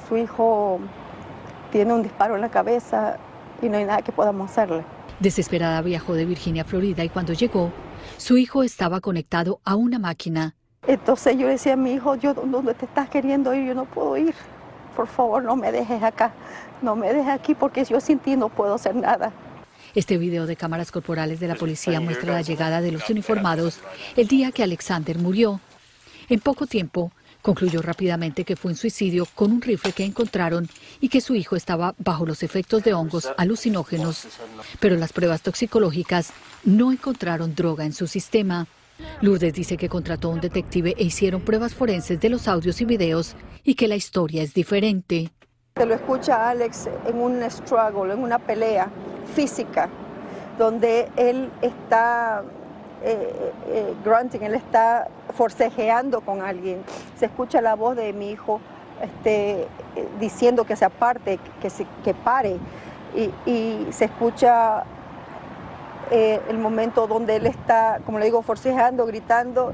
Su 0.07 0.15
hijo 0.15 0.79
tiene 1.71 1.93
un 1.93 2.03
disparo 2.03 2.35
en 2.35 2.41
la 2.41 2.49
cabeza 2.49 3.17
y 3.61 3.67
no 3.67 3.77
hay 3.77 3.83
nada 3.83 4.01
que 4.01 4.13
podamos 4.13 4.49
hacerle. 4.49 4.83
Desesperada 5.19 5.81
viajó 5.81 6.13
de 6.13 6.25
Virginia 6.25 6.61
a 6.61 6.65
Florida 6.65 7.03
y 7.03 7.09
cuando 7.09 7.33
llegó, 7.33 7.71
su 8.17 8.37
hijo 8.37 8.61
estaba 8.61 9.01
conectado 9.01 9.59
a 9.63 9.75
una 9.75 9.97
máquina. 9.97 10.55
Entonces 10.85 11.37
yo 11.37 11.47
decía 11.47 11.73
a 11.73 11.75
mi 11.75 11.93
hijo, 11.93 12.15
yo 12.15 12.35
dónde 12.35 12.75
te 12.75 12.85
estás 12.85 13.09
queriendo 13.09 13.53
ir, 13.53 13.67
yo 13.67 13.73
no 13.73 13.85
puedo 13.85 14.15
ir. 14.15 14.35
Por 14.95 15.07
favor, 15.07 15.43
no 15.43 15.55
me 15.55 15.71
dejes 15.71 16.03
acá, 16.03 16.33
no 16.81 16.95
me 16.95 17.11
dejes 17.11 17.29
aquí 17.29 17.55
porque 17.55 17.83
yo 17.83 17.99
sin 17.99 18.19
ti 18.19 18.35
no 18.35 18.49
puedo 18.49 18.75
hacer 18.75 18.95
nada. 18.95 19.31
Este 19.95 20.17
video 20.17 20.45
de 20.45 20.55
cámaras 20.55 20.91
corporales 20.91 21.39
de 21.39 21.47
la 21.47 21.55
policía 21.55 21.99
muestra 21.99 22.33
la 22.33 22.41
llegada 22.43 22.81
de 22.81 22.91
los 22.91 23.09
uniformados 23.09 23.79
el 24.15 24.27
día 24.27 24.51
que 24.51 24.61
Alexander 24.61 25.17
murió. 25.17 25.59
En 26.29 26.39
poco 26.39 26.67
tiempo, 26.67 27.11
concluyó 27.41 27.81
rápidamente 27.81 28.43
que 28.43 28.55
fue 28.55 28.71
un 28.71 28.77
suicidio 28.77 29.27
con 29.35 29.51
un 29.51 29.61
rifle 29.61 29.91
que 29.91 30.03
encontraron 30.03 30.67
y 30.99 31.09
que 31.09 31.21
su 31.21 31.35
hijo 31.35 31.55
estaba 31.55 31.95
bajo 31.97 32.25
los 32.25 32.43
efectos 32.43 32.83
de 32.83 32.93
hongos 32.93 33.29
alucinógenos. 33.37 34.27
Pero 34.79 34.95
las 34.95 35.13
pruebas 35.13 35.41
toxicológicas 35.41 36.33
no 36.63 36.91
encontraron 36.91 37.55
droga 37.55 37.85
en 37.85 37.93
su 37.93 38.07
sistema. 38.07 38.67
Lourdes 39.21 39.53
dice 39.53 39.77
que 39.77 39.89
contrató 39.89 40.29
a 40.29 40.33
un 40.33 40.41
detective 40.41 40.95
e 40.97 41.03
hicieron 41.03 41.41
pruebas 41.41 41.73
forenses 41.73 42.19
de 42.19 42.29
los 42.29 42.47
audios 42.47 42.81
y 42.81 42.85
videos 42.85 43.35
y 43.63 43.75
que 43.75 43.87
la 43.87 43.95
historia 43.95 44.43
es 44.43 44.53
diferente. 44.53 45.29
Se 45.77 45.85
lo 45.85 45.93
escucha 45.93 46.49
Alex 46.49 46.89
en 47.05 47.17
un 47.17 47.43
struggle, 47.51 48.13
en 48.13 48.19
una 48.19 48.39
pelea 48.39 48.89
física, 49.35 49.89
donde 50.57 51.07
él 51.15 51.51
está 51.61 52.43
eh, 53.03 53.51
eh, 53.67 53.93
grunting, 54.03 54.41
él 54.41 54.55
está 54.55 55.07
forcejeando 55.35 56.21
con 56.21 56.41
alguien. 56.41 56.83
Se 57.15 57.25
escucha 57.25 57.61
la 57.61 57.75
voz 57.75 57.95
de 57.95 58.11
mi 58.13 58.31
hijo 58.31 58.59
este, 59.01 59.61
eh, 59.61 59.67
diciendo 60.19 60.65
que 60.65 60.75
se 60.75 60.85
aparte, 60.85 61.39
que, 61.61 61.69
se, 61.69 61.85
que 62.03 62.13
pare. 62.13 62.57
Y, 63.45 63.87
se 63.91 64.05
escucha 64.05 64.83
el 66.11 66.57
momento 66.57 67.07
donde 67.07 67.35
él 67.35 67.47
está, 67.47 67.99
como 68.05 68.19
le 68.19 68.25
digo, 68.25 68.41
forcejeando, 68.41 69.05
gritando, 69.05 69.73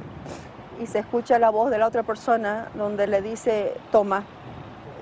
y 0.81 0.87
se 0.87 0.99
escucha 0.99 1.37
la 1.37 1.49
voz 1.49 1.69
de 1.69 1.77
la 1.77 1.87
otra 1.87 2.03
persona 2.03 2.69
donde 2.75 3.05
le 3.05 3.21
dice, 3.21 3.73
toma, 3.91 4.23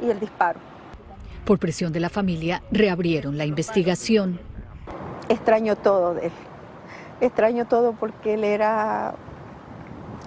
y 0.01 0.09
el 0.09 0.19
disparo. 0.19 0.59
Por 1.45 1.59
presión 1.59 1.93
de 1.93 1.99
la 1.99 2.09
familia, 2.09 2.63
reabrieron 2.71 3.37
la 3.37 3.45
investigación. 3.45 4.39
Extraño 5.29 5.75
todo 5.75 6.15
de 6.15 6.27
él. 6.27 6.31
Extraño 7.21 7.65
todo 7.67 7.93
porque 7.93 8.33
él 8.33 8.43
era, 8.43 9.13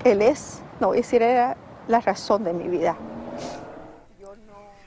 él 0.05 0.23
es, 0.23 0.63
no 0.81 0.89
voy 0.89 0.99
a 0.99 1.01
decir, 1.01 1.23
era 1.23 1.57
la 1.89 2.01
razón 2.01 2.45
de 2.45 2.53
mi 2.53 2.69
vida. 2.69 2.97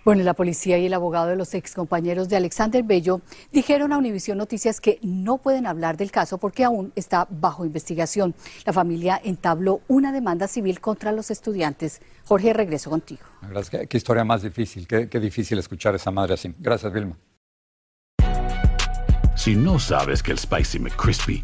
Bueno, 0.08 0.24
la 0.24 0.34
policía 0.34 0.78
y 0.78 0.86
el 0.86 0.94
abogado 0.94 1.28
de 1.28 1.36
los 1.36 1.54
excompañeros 1.54 2.30
de 2.30 2.38
Alexander 2.38 2.82
Bello 2.82 3.20
dijeron 3.52 3.92
a 3.92 3.98
Univision 3.98 4.38
Noticias 4.38 4.80
que 4.80 5.00
no 5.02 5.38
pueden 5.38 5.68
hablar 5.68 5.98
del 5.98 6.12
caso 6.12 6.38
porque 6.38 6.64
aún 6.64 6.94
está 6.96 7.28
bajo 7.30 7.66
investigación. 7.66 8.34
La 8.66 8.72
familia 8.72 9.20
entabló 9.22 9.82
una 9.90 10.14
demanda 10.14 10.48
civil 10.48 10.80
contra 10.80 11.12
los 11.12 11.30
estudiantes. 11.30 12.02
Jorge, 12.24 12.54
regreso 12.54 12.90
contigo. 12.90 13.24
Gracias. 13.50 13.86
Qué, 13.90 13.98
historia 13.98 14.24
más 14.24 14.44
difícil. 14.44 14.88
Qué, 14.88 15.10
qué 15.10 15.20
difícil 15.20 15.60
escuchar 15.60 15.94
a 15.94 15.98
esa 15.98 16.10
madre 16.10 16.36
así. 16.36 16.56
Gracias, 16.58 16.94
Vilma. 16.94 17.18
Si 19.36 19.58
no 19.58 19.78
sabes 19.78 20.24
que 20.24 20.32
el 20.32 20.40
Spicy 20.40 20.80
McCrispy 20.80 21.44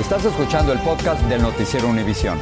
Estás 0.00 0.24
escuchando 0.24 0.72
el 0.72 0.78
podcast 0.78 1.20
del 1.24 1.42
Noticiero 1.42 1.88
Univisión. 1.88 2.38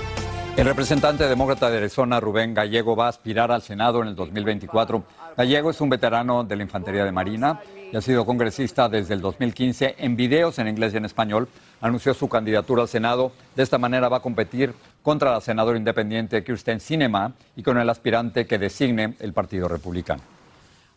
El 0.59 0.67
representante 0.67 1.27
demócrata 1.27 1.71
de 1.71 1.79
Arizona, 1.79 2.21
Rubén 2.21 2.53
Gallego, 2.53 2.95
va 2.95 3.07
a 3.07 3.09
aspirar 3.09 3.51
al 3.51 3.63
Senado 3.63 4.03
en 4.03 4.09
el 4.09 4.15
2024. 4.15 5.03
Gallego 5.39 5.71
es 5.71 5.81
un 5.81 5.89
veterano 5.89 6.45
de 6.45 6.55
la 6.55 6.63
Infantería 6.63 7.07
de 7.07 7.13
Marina 7.13 7.61
y 7.91 7.97
ha 7.97 8.03
sido 8.03 8.27
congresista 8.27 8.91
desde 8.91 9.15
el 9.15 9.23
2015 9.23 9.97
en 9.99 10.17
videos 10.17 10.59
en 10.59 10.69
inglés 10.69 10.93
y 10.93 10.99
en 10.99 11.07
español. 11.07 11.49
Anunció 11.81 12.13
su 12.13 12.29
candidatura 12.29 12.83
al 12.83 12.89
Senado. 12.89 13.33
De 13.57 13.63
esta 13.63 13.79
manera 13.79 14.11
va 14.11 14.19
a 14.19 14.21
competir 14.21 14.75
contra 15.03 15.33
la 15.33 15.41
senadora 15.41 15.79
independiente 15.79 16.45
Kirsten 16.45 16.79
Sinema 16.79 17.33
y 17.57 17.63
con 17.63 17.79
el 17.79 17.89
aspirante 17.89 18.47
que 18.47 18.59
designe 18.59 19.15
el 19.19 19.33
Partido 19.33 19.67
Republicano. 19.67 20.36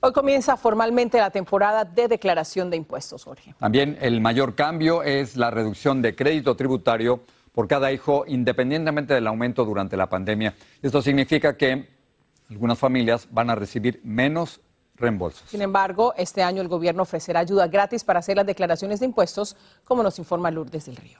Hoy 0.01 0.13
comienza 0.13 0.55
formalmente 0.55 1.17
la 1.17 1.29
temporada 1.29 1.83
de 1.83 2.07
declaración 2.07 2.69
de 2.69 2.77
impuestos, 2.77 3.25
Jorge. 3.25 3.53
También 3.59 3.97
el 3.99 4.21
mayor 4.21 4.55
cambio 4.55 5.03
es 5.03 5.35
la 5.35 5.51
reducción 5.51 6.01
de 6.01 6.15
crédito 6.15 6.55
tributario 6.55 7.25
por 7.51 7.67
cada 7.67 7.91
hijo, 7.91 8.23
independientemente 8.25 9.13
del 9.13 9.27
aumento 9.27 9.65
durante 9.65 9.97
la 9.97 10.07
pandemia. 10.07 10.55
Esto 10.81 11.01
significa 11.01 11.57
que 11.57 11.89
algunas 12.49 12.79
familias 12.79 13.27
van 13.29 13.49
a 13.49 13.55
recibir 13.55 13.99
menos 14.05 14.61
reembolsos. 14.95 15.49
Sin 15.49 15.61
embargo, 15.61 16.13
este 16.15 16.43
año 16.43 16.61
el 16.61 16.69
gobierno 16.69 17.03
ofrecerá 17.03 17.41
ayuda 17.41 17.67
gratis 17.67 18.05
para 18.05 18.19
hacer 18.19 18.37
las 18.37 18.45
declaraciones 18.45 19.01
de 19.01 19.05
impuestos, 19.05 19.57
como 19.83 20.01
nos 20.01 20.17
informa 20.17 20.49
Lourdes 20.49 20.85
del 20.85 20.95
Río. 20.95 21.19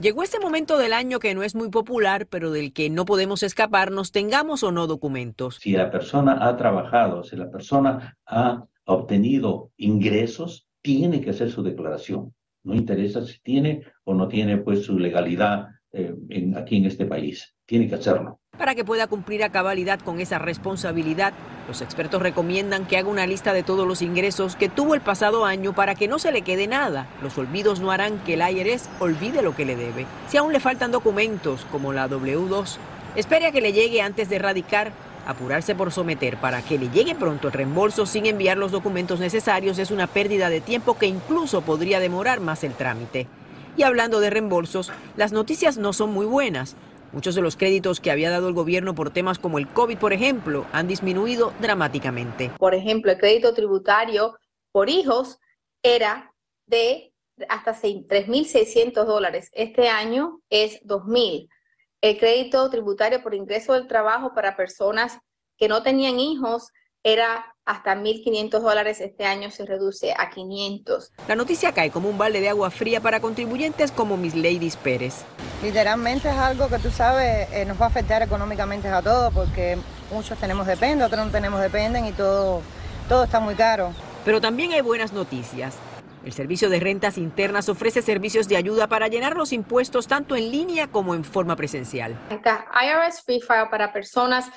Llegó 0.00 0.22
este 0.22 0.38
momento 0.38 0.78
del 0.78 0.92
año 0.92 1.18
que 1.18 1.34
no 1.34 1.42
es 1.42 1.56
muy 1.56 1.70
popular, 1.70 2.28
pero 2.28 2.52
del 2.52 2.72
que 2.72 2.88
no 2.88 3.04
podemos 3.04 3.42
escaparnos, 3.42 4.12
tengamos 4.12 4.62
o 4.62 4.70
no 4.70 4.86
documentos. 4.86 5.56
Si 5.60 5.72
la 5.72 5.90
persona 5.90 6.38
ha 6.46 6.56
trabajado, 6.56 7.24
si 7.24 7.34
la 7.34 7.50
persona 7.50 8.16
ha 8.24 8.64
obtenido 8.84 9.72
ingresos, 9.76 10.68
tiene 10.82 11.20
que 11.20 11.30
hacer 11.30 11.50
su 11.50 11.64
declaración. 11.64 12.32
No 12.62 12.76
interesa 12.76 13.24
si 13.24 13.40
tiene 13.40 13.82
o 14.04 14.14
no 14.14 14.28
tiene 14.28 14.58
pues 14.58 14.84
su 14.84 15.00
legalidad 15.00 15.66
eh, 15.92 16.14
aquí 16.54 16.76
en 16.76 16.84
este 16.84 17.04
país. 17.04 17.56
Tiene 17.68 17.86
que 17.86 17.96
hacerlo. 17.96 18.40
Para 18.56 18.74
que 18.74 18.82
pueda 18.82 19.08
cumplir 19.08 19.44
a 19.44 19.52
cabalidad 19.52 20.00
con 20.00 20.20
esa 20.20 20.38
responsabilidad, 20.38 21.34
los 21.68 21.82
expertos 21.82 22.22
recomiendan 22.22 22.86
que 22.86 22.96
haga 22.96 23.10
una 23.10 23.26
lista 23.26 23.52
de 23.52 23.62
todos 23.62 23.86
los 23.86 24.00
ingresos 24.00 24.56
que 24.56 24.70
tuvo 24.70 24.94
el 24.94 25.02
pasado 25.02 25.44
año 25.44 25.74
para 25.74 25.94
que 25.94 26.08
no 26.08 26.18
se 26.18 26.32
le 26.32 26.40
quede 26.40 26.66
nada. 26.66 27.06
Los 27.22 27.36
olvidos 27.36 27.80
no 27.80 27.90
harán 27.90 28.20
que 28.20 28.34
el 28.34 28.40
IRS 28.40 28.88
olvide 29.00 29.42
lo 29.42 29.54
que 29.54 29.66
le 29.66 29.76
debe. 29.76 30.06
Si 30.28 30.38
aún 30.38 30.54
le 30.54 30.60
faltan 30.60 30.92
documentos 30.92 31.66
como 31.70 31.92
la 31.92 32.08
W2, 32.08 32.78
espere 33.16 33.48
a 33.48 33.52
que 33.52 33.60
le 33.60 33.74
llegue 33.74 34.00
antes 34.00 34.30
de 34.30 34.36
erradicar. 34.36 34.90
Apurarse 35.26 35.74
por 35.74 35.92
someter 35.92 36.38
para 36.38 36.62
que 36.62 36.78
le 36.78 36.88
llegue 36.88 37.14
pronto 37.14 37.48
el 37.48 37.52
reembolso 37.52 38.06
sin 38.06 38.24
enviar 38.24 38.56
los 38.56 38.72
documentos 38.72 39.20
necesarios 39.20 39.78
es 39.78 39.90
una 39.90 40.06
pérdida 40.06 40.48
de 40.48 40.62
tiempo 40.62 40.96
que 40.96 41.04
incluso 41.04 41.60
podría 41.60 42.00
demorar 42.00 42.40
más 42.40 42.64
el 42.64 42.72
trámite. 42.72 43.26
Y 43.76 43.82
hablando 43.82 44.20
de 44.20 44.30
reembolsos, 44.30 44.90
las 45.18 45.32
noticias 45.32 45.76
no 45.76 45.92
son 45.92 46.10
muy 46.10 46.24
buenas. 46.24 46.76
Muchos 47.12 47.34
de 47.34 47.40
los 47.40 47.56
créditos 47.56 48.00
que 48.00 48.10
había 48.10 48.30
dado 48.30 48.48
el 48.48 48.54
gobierno 48.54 48.94
por 48.94 49.10
temas 49.10 49.38
como 49.38 49.58
el 49.58 49.68
COVID, 49.68 49.98
por 49.98 50.12
ejemplo, 50.12 50.66
han 50.72 50.88
disminuido 50.88 51.52
dramáticamente. 51.60 52.50
Por 52.58 52.74
ejemplo, 52.74 53.10
el 53.12 53.18
crédito 53.18 53.54
tributario 53.54 54.38
por 54.72 54.90
hijos 54.90 55.38
era 55.82 56.34
de 56.66 57.12
hasta 57.48 57.74
3.600 57.74 59.04
dólares. 59.04 59.50
Este 59.52 59.88
año 59.88 60.40
es 60.50 60.82
2.000. 60.82 61.48
El 62.00 62.18
crédito 62.18 62.68
tributario 62.70 63.22
por 63.22 63.34
ingreso 63.34 63.72
del 63.72 63.86
trabajo 63.86 64.34
para 64.34 64.56
personas 64.56 65.18
que 65.56 65.68
no 65.68 65.82
tenían 65.82 66.20
hijos 66.20 66.70
era 67.02 67.54
hasta 67.64 67.94
1.500 67.94 68.60
dólares, 68.60 69.00
este 69.00 69.24
año 69.24 69.50
se 69.50 69.66
reduce 69.66 70.14
a 70.16 70.30
500. 70.30 71.12
La 71.28 71.36
noticia 71.36 71.72
cae 71.72 71.90
como 71.90 72.08
un 72.08 72.16
balde 72.16 72.40
de 72.40 72.48
agua 72.48 72.70
fría 72.70 73.00
para 73.00 73.20
contribuyentes 73.20 73.92
como 73.92 74.16
Miss 74.16 74.34
Ladies 74.34 74.76
Pérez. 74.76 75.24
Literalmente 75.62 76.28
es 76.28 76.36
algo 76.36 76.68
que 76.68 76.78
tú 76.78 76.90
sabes 76.90 77.48
eh, 77.52 77.64
nos 77.66 77.78
va 77.80 77.86
a 77.86 77.88
afectar 77.88 78.22
económicamente 78.22 78.88
a 78.88 79.02
todos 79.02 79.32
porque 79.34 79.76
muchos 80.10 80.38
tenemos 80.38 80.66
depende, 80.66 81.04
otros 81.04 81.26
no 81.26 81.30
tenemos 81.30 81.60
dependen 81.60 82.06
y 82.06 82.12
todo, 82.12 82.62
todo 83.08 83.24
está 83.24 83.38
muy 83.38 83.54
caro. 83.54 83.92
Pero 84.24 84.40
también 84.40 84.72
hay 84.72 84.80
buenas 84.80 85.12
noticias. 85.12 85.76
El 86.24 86.32
Servicio 86.32 86.68
de 86.68 86.80
Rentas 86.80 87.16
Internas 87.16 87.68
ofrece 87.68 88.02
servicios 88.02 88.48
de 88.48 88.56
ayuda 88.56 88.86
para 88.86 89.08
llenar 89.08 89.36
los 89.36 89.52
impuestos 89.52 90.08
tanto 90.08 90.36
en 90.36 90.50
línea 90.50 90.88
como 90.88 91.14
en 91.14 91.24
forma 91.24 91.56
presencial. 91.56 92.18
IRS 92.30 93.22
Free 93.24 93.40
File 93.40 93.68
para 93.70 93.92
personas 93.92 94.50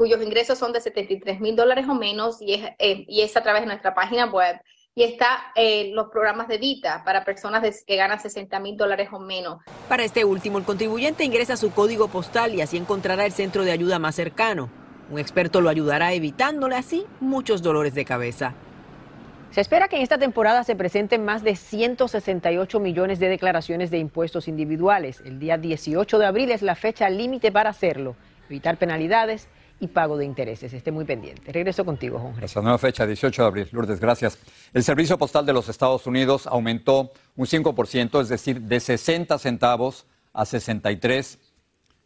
cuyos 0.00 0.22
ingresos 0.22 0.56
son 0.56 0.72
de 0.72 0.80
73 0.80 1.40
mil 1.40 1.54
dólares 1.54 1.84
o 1.86 1.94
menos 1.94 2.40
y 2.40 2.54
es, 2.54 2.70
eh, 2.78 3.04
y 3.06 3.20
es 3.20 3.36
a 3.36 3.42
través 3.42 3.60
de 3.60 3.66
nuestra 3.66 3.94
página 3.94 4.24
web. 4.24 4.58
Y 4.94 5.02
está 5.02 5.52
eh, 5.54 5.90
los 5.92 6.08
programas 6.08 6.48
de 6.48 6.56
Vita 6.56 7.02
para 7.04 7.22
personas 7.22 7.84
que 7.86 7.96
ganan 7.96 8.18
60 8.18 8.58
mil 8.60 8.78
dólares 8.78 9.10
o 9.12 9.18
menos. 9.18 9.58
Para 9.90 10.02
este 10.02 10.24
último, 10.24 10.56
el 10.56 10.64
contribuyente 10.64 11.22
ingresa 11.22 11.58
su 11.58 11.72
código 11.72 12.08
postal 12.08 12.54
y 12.54 12.62
así 12.62 12.78
encontrará 12.78 13.26
el 13.26 13.32
centro 13.32 13.62
de 13.62 13.72
ayuda 13.72 13.98
más 13.98 14.14
cercano. 14.14 14.70
Un 15.10 15.18
experto 15.18 15.60
lo 15.60 15.68
ayudará 15.68 16.14
evitándole 16.14 16.76
así 16.76 17.04
muchos 17.20 17.60
dolores 17.60 17.92
de 17.92 18.06
cabeza. 18.06 18.54
Se 19.50 19.60
espera 19.60 19.88
que 19.88 19.96
en 19.96 20.02
esta 20.02 20.16
temporada 20.16 20.64
se 20.64 20.76
presenten 20.76 21.26
más 21.26 21.42
de 21.42 21.56
168 21.56 22.80
millones 22.80 23.18
de 23.18 23.28
declaraciones 23.28 23.90
de 23.90 23.98
impuestos 23.98 24.48
individuales. 24.48 25.20
El 25.26 25.38
día 25.38 25.58
18 25.58 26.18
de 26.18 26.24
abril 26.24 26.52
es 26.52 26.62
la 26.62 26.74
fecha 26.74 27.10
límite 27.10 27.52
para 27.52 27.68
hacerlo, 27.68 28.16
evitar 28.48 28.78
penalidades 28.78 29.50
y 29.80 29.88
pago 29.88 30.16
de 30.16 30.24
intereses. 30.24 30.72
Esté 30.72 30.92
muy 30.92 31.04
pendiente. 31.04 31.50
Regreso 31.50 31.84
contigo, 31.84 32.18
Jorge. 32.18 32.44
Esa 32.44 32.60
nueva 32.60 32.78
fecha, 32.78 33.06
18 33.06 33.42
de 33.42 33.48
abril. 33.48 33.68
Lourdes, 33.72 33.98
gracias. 33.98 34.38
El 34.72 34.84
Servicio 34.84 35.18
Postal 35.18 35.46
de 35.46 35.52
los 35.52 35.68
Estados 35.68 36.06
Unidos 36.06 36.46
aumentó 36.46 37.10
un 37.36 37.46
5%, 37.46 38.20
es 38.20 38.28
decir, 38.28 38.60
de 38.60 38.78
60 38.78 39.38
centavos 39.38 40.06
a 40.32 40.44
63 40.44 41.38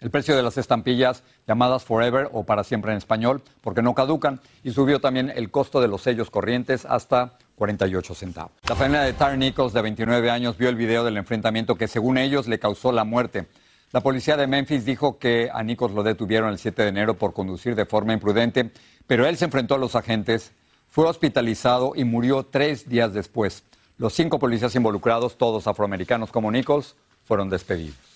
el 0.05 0.11
precio 0.11 0.37
de 0.37 0.43
las 0.43 0.59
estampillas 0.59 1.23
llamadas 1.47 1.85
Forever 1.85 2.29
o 2.33 2.45
para 2.45 2.63
siempre 2.63 2.93
en 2.93 2.99
español, 2.99 3.41
porque 3.63 3.81
no 3.81 3.95
caducan, 3.95 4.39
y 4.63 4.71
subió 4.71 5.01
también 5.01 5.33
el 5.35 5.51
costo 5.51 5.81
de 5.81 5.89
los 5.89 6.03
sellos 6.03 6.29
corrientes 6.29 6.85
hasta 6.85 7.39
48 7.57 8.15
centavos. 8.15 8.53
La 8.69 8.75
familia 8.75 9.01
de 9.01 9.15
Tar 9.15 9.39
Nichols, 9.39 9.73
de 9.73 9.81
29 9.81 10.31
años, 10.31 10.59
vio 10.59 10.69
el 10.69 10.77
video 10.77 11.05
del 11.05 11.17
enfrentamiento 11.17 11.77
que 11.77 11.89
según 11.89 12.19
ellos 12.19 12.49
le 12.49 12.59
causó 12.59 12.93
la 12.93 13.05
muerte. 13.05 13.47
La 13.95 14.01
policía 14.01 14.37
de 14.37 14.49
Memphis 14.49 14.85
dijo 14.85 15.21
que 15.21 15.49
a 15.55 15.63
Nichols 15.63 15.95
lo 15.95 16.03
detuvieron 16.03 16.51
el 16.51 16.59
7 16.59 16.83
de 16.83 16.89
enero 16.89 17.15
por 17.15 17.33
conducir 17.33 17.77
de 17.77 17.87
forma 17.87 18.13
imprudente, 18.13 18.73
pero 19.07 19.25
él 19.25 19.37
se 19.37 19.45
enfrentó 19.45 19.77
a 19.77 19.79
los 19.79 19.95
agentes, 19.95 20.51
fue 20.89 21.07
hospitalizado 21.07 21.93
y 21.95 22.03
murió 22.03 22.45
tres 22.45 22.89
días 22.89 23.15
después. 23.15 23.63
Los 23.97 24.13
cinco 24.13 24.41
policías 24.41 24.75
involucrados, 24.75 25.39
todos 25.39 25.69
afroamericanos 25.69 26.33
como 26.33 26.51
Nichols, 26.51 26.97
fueron 27.23 27.49
despedidos. 27.49 28.14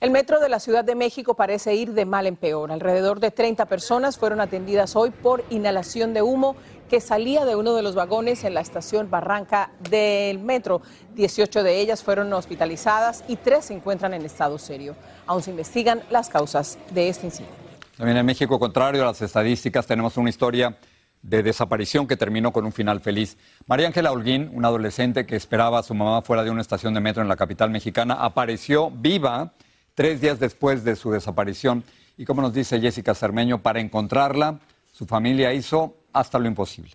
El 0.00 0.10
metro 0.10 0.40
de 0.40 0.48
la 0.48 0.60
Ciudad 0.60 0.82
de 0.82 0.94
México 0.94 1.34
parece 1.34 1.74
ir 1.74 1.92
de 1.92 2.06
mal 2.06 2.26
en 2.26 2.34
peor. 2.34 2.72
Alrededor 2.72 3.20
de 3.20 3.30
30 3.30 3.66
personas 3.66 4.16
fueron 4.16 4.40
atendidas 4.40 4.96
hoy 4.96 5.10
por 5.10 5.44
inhalación 5.50 6.14
de 6.14 6.22
humo 6.22 6.56
que 6.88 7.02
salía 7.02 7.44
de 7.44 7.54
uno 7.54 7.74
de 7.74 7.82
los 7.82 7.94
vagones 7.94 8.44
en 8.44 8.54
la 8.54 8.62
estación 8.62 9.10
Barranca 9.10 9.72
del 9.90 10.38
metro. 10.38 10.80
18 11.16 11.62
de 11.62 11.80
ellas 11.80 12.02
fueron 12.02 12.32
hospitalizadas 12.32 13.24
y 13.28 13.36
tres 13.36 13.66
se 13.66 13.74
encuentran 13.74 14.14
en 14.14 14.24
estado 14.24 14.56
serio. 14.56 14.96
Aún 15.26 15.42
se 15.42 15.50
investigan 15.50 16.00
las 16.08 16.30
causas 16.30 16.78
de 16.92 17.10
este 17.10 17.26
incidente. 17.26 17.54
También 17.98 18.16
en 18.16 18.24
México, 18.24 18.58
contrario 18.58 19.02
a 19.02 19.06
las 19.08 19.20
estadísticas, 19.20 19.86
tenemos 19.86 20.16
una 20.16 20.30
historia 20.30 20.78
de 21.20 21.42
desaparición 21.42 22.06
que 22.06 22.16
terminó 22.16 22.54
con 22.54 22.64
un 22.64 22.72
final 22.72 23.00
feliz. 23.00 23.36
María 23.66 23.88
Ángela 23.88 24.12
Holguín, 24.12 24.50
una 24.54 24.68
adolescente 24.68 25.26
que 25.26 25.36
esperaba 25.36 25.80
a 25.80 25.82
su 25.82 25.94
mamá 25.94 26.22
fuera 26.22 26.42
de 26.42 26.48
una 26.48 26.62
estación 26.62 26.94
de 26.94 27.00
metro 27.00 27.20
en 27.20 27.28
la 27.28 27.36
capital 27.36 27.68
mexicana, 27.68 28.14
apareció 28.14 28.90
viva 28.90 29.52
tres 30.00 30.18
días 30.22 30.40
después 30.40 30.82
de 30.82 30.96
su 30.96 31.10
desaparición. 31.10 31.84
Y 32.16 32.24
como 32.24 32.40
nos 32.40 32.54
dice 32.54 32.80
Jessica 32.80 33.14
Cermeño, 33.14 33.62
para 33.62 33.80
encontrarla, 33.80 34.58
su 34.90 35.04
familia 35.04 35.52
hizo 35.52 35.94
hasta 36.14 36.38
lo 36.38 36.46
imposible. 36.46 36.92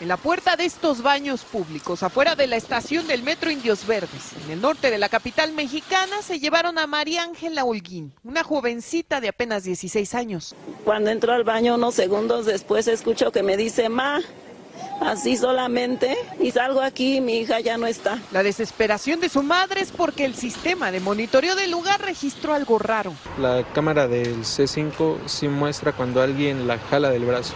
En 0.00 0.08
la 0.08 0.16
puerta 0.16 0.56
de 0.56 0.64
estos 0.64 1.02
baños 1.02 1.44
públicos, 1.44 2.02
afuera 2.02 2.34
de 2.34 2.46
la 2.46 2.56
estación 2.56 3.06
del 3.06 3.22
Metro 3.22 3.50
Indios 3.50 3.86
Verdes, 3.86 4.32
en 4.42 4.52
el 4.52 4.62
norte 4.62 4.90
de 4.90 4.96
la 4.96 5.10
capital 5.10 5.52
mexicana, 5.52 6.22
se 6.22 6.40
llevaron 6.40 6.78
a 6.78 6.86
María 6.86 7.24
Ángela 7.24 7.64
Holguín, 7.64 8.14
una 8.24 8.42
jovencita 8.42 9.20
de 9.20 9.28
apenas 9.28 9.64
16 9.64 10.14
años. 10.14 10.56
Cuando 10.86 11.10
entró 11.10 11.34
al 11.34 11.44
baño 11.44 11.74
unos 11.74 11.94
segundos 11.94 12.46
después 12.46 12.88
escucho 12.88 13.32
que 13.32 13.42
me 13.42 13.58
dice, 13.58 13.90
Ma, 13.90 14.22
así 15.00 15.36
solamente 15.36 16.16
y 16.40 16.50
salgo 16.50 16.80
aquí 16.80 17.16
y 17.16 17.20
mi 17.20 17.38
hija 17.38 17.60
ya 17.60 17.78
no 17.78 17.86
está. 17.86 18.18
La 18.32 18.42
desesperación 18.42 19.20
de 19.20 19.28
su 19.28 19.42
madre 19.42 19.80
es 19.80 19.92
porque 19.92 20.24
el 20.24 20.34
sistema 20.34 20.90
de 20.90 21.00
monitoreo 21.00 21.54
del 21.54 21.70
lugar 21.70 22.00
registró 22.00 22.54
algo 22.54 22.78
raro. 22.78 23.12
La 23.38 23.64
cámara 23.72 24.08
del 24.08 24.44
C5 24.44 25.26
sí 25.26 25.48
muestra 25.48 25.92
cuando 25.92 26.22
alguien 26.22 26.66
la 26.66 26.78
jala 26.78 27.10
del 27.10 27.24
brazo. 27.24 27.54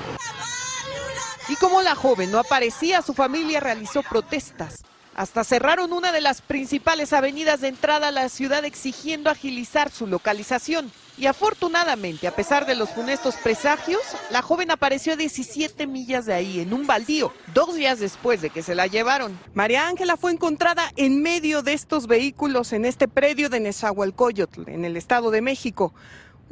Y 1.48 1.56
como 1.56 1.82
la 1.82 1.94
joven 1.94 2.30
no 2.30 2.38
aparecía, 2.38 3.02
su 3.02 3.14
familia 3.14 3.60
realizó 3.60 4.02
protestas. 4.02 4.82
Hasta 5.14 5.44
cerraron 5.44 5.92
una 5.92 6.10
de 6.10 6.22
las 6.22 6.40
principales 6.40 7.12
avenidas 7.12 7.60
de 7.60 7.68
entrada 7.68 8.08
a 8.08 8.12
la 8.12 8.28
ciudad 8.28 8.64
exigiendo 8.64 9.28
agilizar 9.30 9.90
su 9.90 10.06
localización. 10.06 10.90
Y 11.18 11.26
afortunadamente, 11.26 12.26
a 12.26 12.34
pesar 12.34 12.64
de 12.64 12.74
los 12.74 12.88
funestos 12.88 13.36
presagios, 13.36 14.00
la 14.30 14.40
joven 14.40 14.70
apareció 14.70 15.12
a 15.12 15.16
17 15.16 15.86
millas 15.86 16.24
de 16.24 16.32
ahí, 16.32 16.60
en 16.60 16.72
un 16.72 16.86
baldío, 16.86 17.34
dos 17.52 17.74
días 17.74 18.00
después 18.00 18.40
de 18.40 18.48
que 18.48 18.62
se 18.62 18.74
la 18.74 18.86
llevaron. 18.86 19.38
María 19.52 19.86
Ángela 19.86 20.16
fue 20.16 20.32
encontrada 20.32 20.90
en 20.96 21.20
medio 21.20 21.62
de 21.62 21.74
estos 21.74 22.06
vehículos 22.06 22.72
en 22.72 22.86
este 22.86 23.08
predio 23.08 23.50
de 23.50 23.60
Nezahualcóyotl, 23.60 24.70
en 24.70 24.86
el 24.86 24.96
Estado 24.96 25.30
de 25.30 25.42
México. 25.42 25.92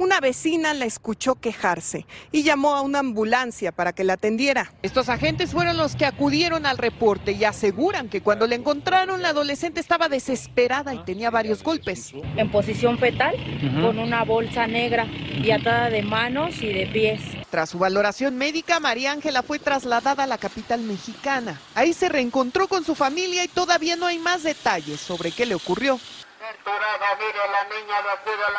Una 0.01 0.19
vecina 0.19 0.73
la 0.73 0.85
escuchó 0.85 1.35
quejarse 1.35 2.07
y 2.31 2.41
llamó 2.41 2.73
a 2.73 2.81
una 2.81 2.97
ambulancia 2.97 3.71
para 3.71 3.93
que 3.93 4.03
la 4.03 4.13
atendiera. 4.13 4.73
Estos 4.81 5.09
agentes 5.09 5.51
fueron 5.51 5.77
los 5.77 5.95
que 5.95 6.07
acudieron 6.07 6.65
al 6.65 6.79
reporte 6.79 7.33
y 7.33 7.43
aseguran 7.43 8.09
que 8.09 8.21
cuando 8.21 8.47
la 8.47 8.55
encontraron 8.55 9.21
la 9.21 9.29
adolescente 9.29 9.79
estaba 9.79 10.09
desesperada 10.09 10.95
y 10.95 11.03
tenía 11.03 11.29
varios 11.29 11.61
golpes. 11.61 12.13
En 12.35 12.49
posición 12.49 12.97
fetal, 12.97 13.35
con 13.79 13.99
una 13.99 14.23
bolsa 14.23 14.65
negra 14.65 15.05
y 15.05 15.51
atada 15.51 15.91
de 15.91 16.01
manos 16.01 16.63
y 16.63 16.73
de 16.73 16.87
pies. 16.87 17.21
Tras 17.51 17.69
su 17.69 17.77
valoración 17.77 18.39
médica, 18.39 18.79
María 18.79 19.11
Ángela 19.11 19.43
fue 19.43 19.59
trasladada 19.59 20.23
a 20.23 20.27
la 20.27 20.39
capital 20.39 20.81
mexicana. 20.81 21.61
Ahí 21.75 21.93
se 21.93 22.09
reencontró 22.09 22.67
con 22.67 22.83
su 22.83 22.95
familia 22.95 23.43
y 23.43 23.49
todavía 23.49 23.97
no 23.97 24.07
hay 24.07 24.17
más 24.17 24.41
detalles 24.41 24.99
sobre 24.99 25.31
qué 25.31 25.45
le 25.45 25.53
ocurrió. 25.53 25.99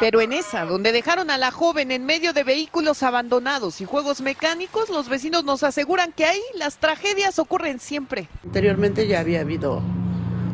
Pero 0.00 0.20
en 0.20 0.32
esa, 0.32 0.64
donde 0.64 0.92
dejaron 0.92 1.30
a 1.30 1.38
la 1.38 1.50
joven 1.50 1.90
en 1.90 2.04
medio 2.04 2.32
de 2.32 2.44
vehículos 2.44 3.02
abandonados 3.02 3.80
y 3.80 3.84
juegos 3.84 4.20
mecánicos, 4.20 4.88
los 4.88 5.08
vecinos 5.08 5.44
nos 5.44 5.62
aseguran 5.62 6.12
que 6.12 6.24
ahí 6.24 6.40
las 6.54 6.78
tragedias 6.78 7.38
ocurren 7.38 7.78
siempre. 7.78 8.28
Anteriormente 8.44 9.06
ya 9.06 9.20
había 9.20 9.40
habido 9.40 9.82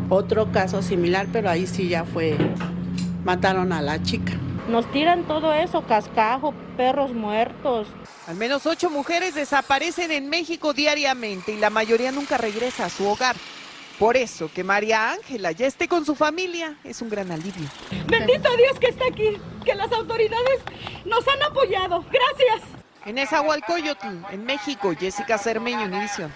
otro 0.09 0.53
caso 0.53 0.83
similar, 0.83 1.27
pero 1.33 1.51
ahí 1.51 1.67
sí 1.67 1.89
ya 1.89 2.05
fue, 2.05 2.37
mataron 3.25 3.73
a 3.73 3.83
la 3.83 4.03
chica. 4.03 4.33
Nos 4.69 4.91
tiran 4.93 5.25
todo 5.25 5.55
eso, 5.55 5.87
cascajo, 5.87 6.53
perros 6.77 7.15
muertos. 7.15 7.89
Al 8.27 8.37
menos 8.37 8.67
ocho 8.67 8.91
mujeres 8.91 9.35
desaparecen 9.35 10.13
en 10.13 10.29
México 10.29 10.75
diariamente 10.75 11.53
y 11.53 11.57
la 11.57 11.71
mayoría 11.71 12.13
nunca 12.13 12.37
regresa 12.37 12.85
a 12.85 12.91
su 12.91 13.07
hogar. 13.07 13.37
Por 13.99 14.17
eso 14.17 14.49
que 14.55 14.63
María 14.63 15.11
Ángela 15.11 15.51
ya 15.51 15.67
esté 15.67 15.89
con 15.89 16.05
su 16.05 16.15
familia 16.15 16.77
es 16.85 17.03
un 17.03 17.09
gran 17.09 17.33
alivio. 17.33 17.69
Bendito 18.07 18.49
Dios 18.57 18.79
que 18.79 18.87
está 18.87 19.07
aquí, 19.07 19.37
que 19.65 19.75
las 19.75 19.91
autoridades 19.91 20.61
nos 21.05 21.27
han 21.27 21.43
apoyado. 21.43 22.05
Gracias. 22.05 22.69
En 23.05 23.19
Esahualcoyotl, 23.19 24.07
en 24.31 24.45
México, 24.45 24.93
Jessica 24.99 25.37
Cermeño, 25.37 25.85
Univisión. 25.85 26.33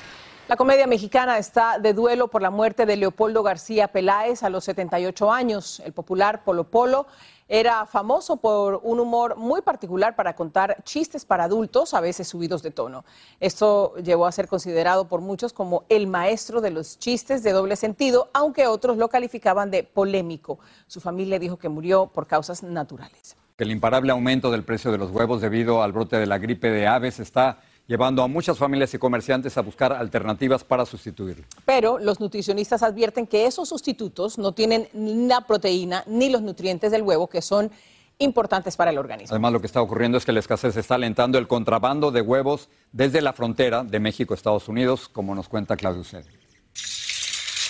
La 0.49 0.57
comedia 0.57 0.89
mexicana 0.89 1.39
está 1.39 1.79
de 1.79 1.95
duelo 1.95 2.29
por 2.29 2.43
la 2.43 2.51
muerte 2.51 2.85
de 2.85 2.97
Leopoldo 2.97 3.45
García 3.45 3.89
Peláez 3.89 4.43
a 4.43 4.51
los 4.51 4.65
78 4.65 5.33
años. 5.33 5.81
El 5.85 5.93
popular 5.93 6.43
Polo 6.43 6.65
Polo 6.65 7.07
era 7.49 7.87
famoso 7.87 8.39
por 8.39 8.81
un 8.83 8.99
humor 8.99 9.37
muy 9.37 9.61
particular 9.61 10.17
para 10.17 10.35
contar 10.35 10.83
chistes 10.83 11.25
para 11.25 11.45
adultos, 11.45 11.95
a 11.95 12.01
veces 12.01 12.27
subidos 12.27 12.63
de 12.63 12.73
tono. 12.73 13.05
Esto 13.39 13.95
llevó 14.03 14.27
a 14.27 14.33
ser 14.33 14.49
considerado 14.49 15.07
por 15.07 15.21
muchos 15.21 15.53
como 15.53 15.85
el 15.89 16.09
maestro 16.09 16.61
de 16.61 16.71
los 16.71 16.99
chistes 16.99 17.45
de 17.45 17.53
doble 17.53 17.77
sentido, 17.77 18.29
aunque 18.33 18.67
otros 18.67 18.97
lo 18.97 19.09
calificaban 19.09 19.71
de 19.71 19.85
polémico. 19.85 20.59
Su 20.89 21.01
familia 21.01 21.39
dijo 21.39 21.57
que 21.57 21.69
murió 21.69 22.09
por 22.09 22.27
causas 22.27 22.65
naturales. 22.65 23.37
El 23.59 23.71
imparable 23.71 24.11
aumento 24.11 24.51
del 24.51 24.65
precio 24.65 24.91
de 24.91 24.99
los 24.99 25.13
huevos 25.13 25.41
debido 25.41 25.85
al 25.85 25.93
brote 25.93 26.17
de 26.17 26.27
la 26.27 26.39
gripe 26.39 26.69
de 26.69 26.89
aves 26.89 27.21
está 27.21 27.61
llevando 27.93 28.23
a 28.23 28.27
muchas 28.27 28.57
familias 28.57 28.95
y 28.95 28.99
comerciantes 28.99 29.59
a 29.59 29.61
buscar 29.61 29.93
alternativas 29.93 30.65
para 30.65 30.87
sustituirlo. 30.87 31.45
Pero 31.67 31.99
los 31.99 32.21
nutricionistas 32.21 32.83
advierten 32.83 33.27
que 33.27 33.45
esos 33.45 33.69
sustitutos 33.69 34.39
no 34.39 34.53
tienen 34.53 34.89
ni 34.95 35.27
la 35.27 35.43
proteína 35.43 36.03
ni 36.07 36.31
los 36.31 36.41
nutrientes 36.41 36.91
del 36.91 37.03
huevo 37.03 37.27
que 37.27 37.43
son 37.43 37.71
importantes 38.17 38.79
para 38.79 38.93
el 38.93 38.97
organismo. 38.97 39.35
Además, 39.35 39.53
lo 39.53 39.61
que 39.61 39.67
está 39.67 39.83
ocurriendo 39.83 40.17
es 40.17 40.25
que 40.25 40.33
la 40.33 40.41
escasez 40.41 40.75
está 40.79 40.95
alentando 40.95 41.37
el 41.37 41.47
contrabando 41.47 42.11
de 42.11 42.23
huevos 42.23 42.71
desde 42.93 43.21
la 43.21 43.35
frontera 43.35 43.85
de 43.85 44.01
México 44.01 44.33
Estados 44.33 44.69
Unidos, 44.69 45.11
como 45.11 45.35
nos 45.35 45.51
cuenta 45.51 45.77
Claudio 45.77 46.03
Ced. 46.03 46.25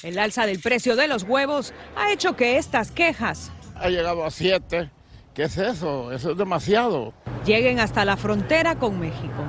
El 0.05 0.21
alza 0.21 0.47
del 0.47 0.61
precio 0.61 0.95
de 0.95 1.09
los 1.09 1.25
huevos 1.25 1.75
ha 1.97 2.13
hecho 2.13 2.37
que 2.37 2.59
estas 2.59 2.93
quejas 2.93 3.51
ha 3.75 3.89
llegado 3.89 4.25
a 4.25 4.31
siete. 4.31 4.89
¿Qué 5.35 5.45
es 5.45 5.59
eso? 5.59 6.13
Eso 6.13 6.31
es 6.31 6.39
demasiado. 6.39 7.13
Lleguen 7.45 7.81
hasta 7.81 8.05
la 8.05 8.17
frontera 8.17 8.79
con 8.79 9.01
México. 9.01 9.43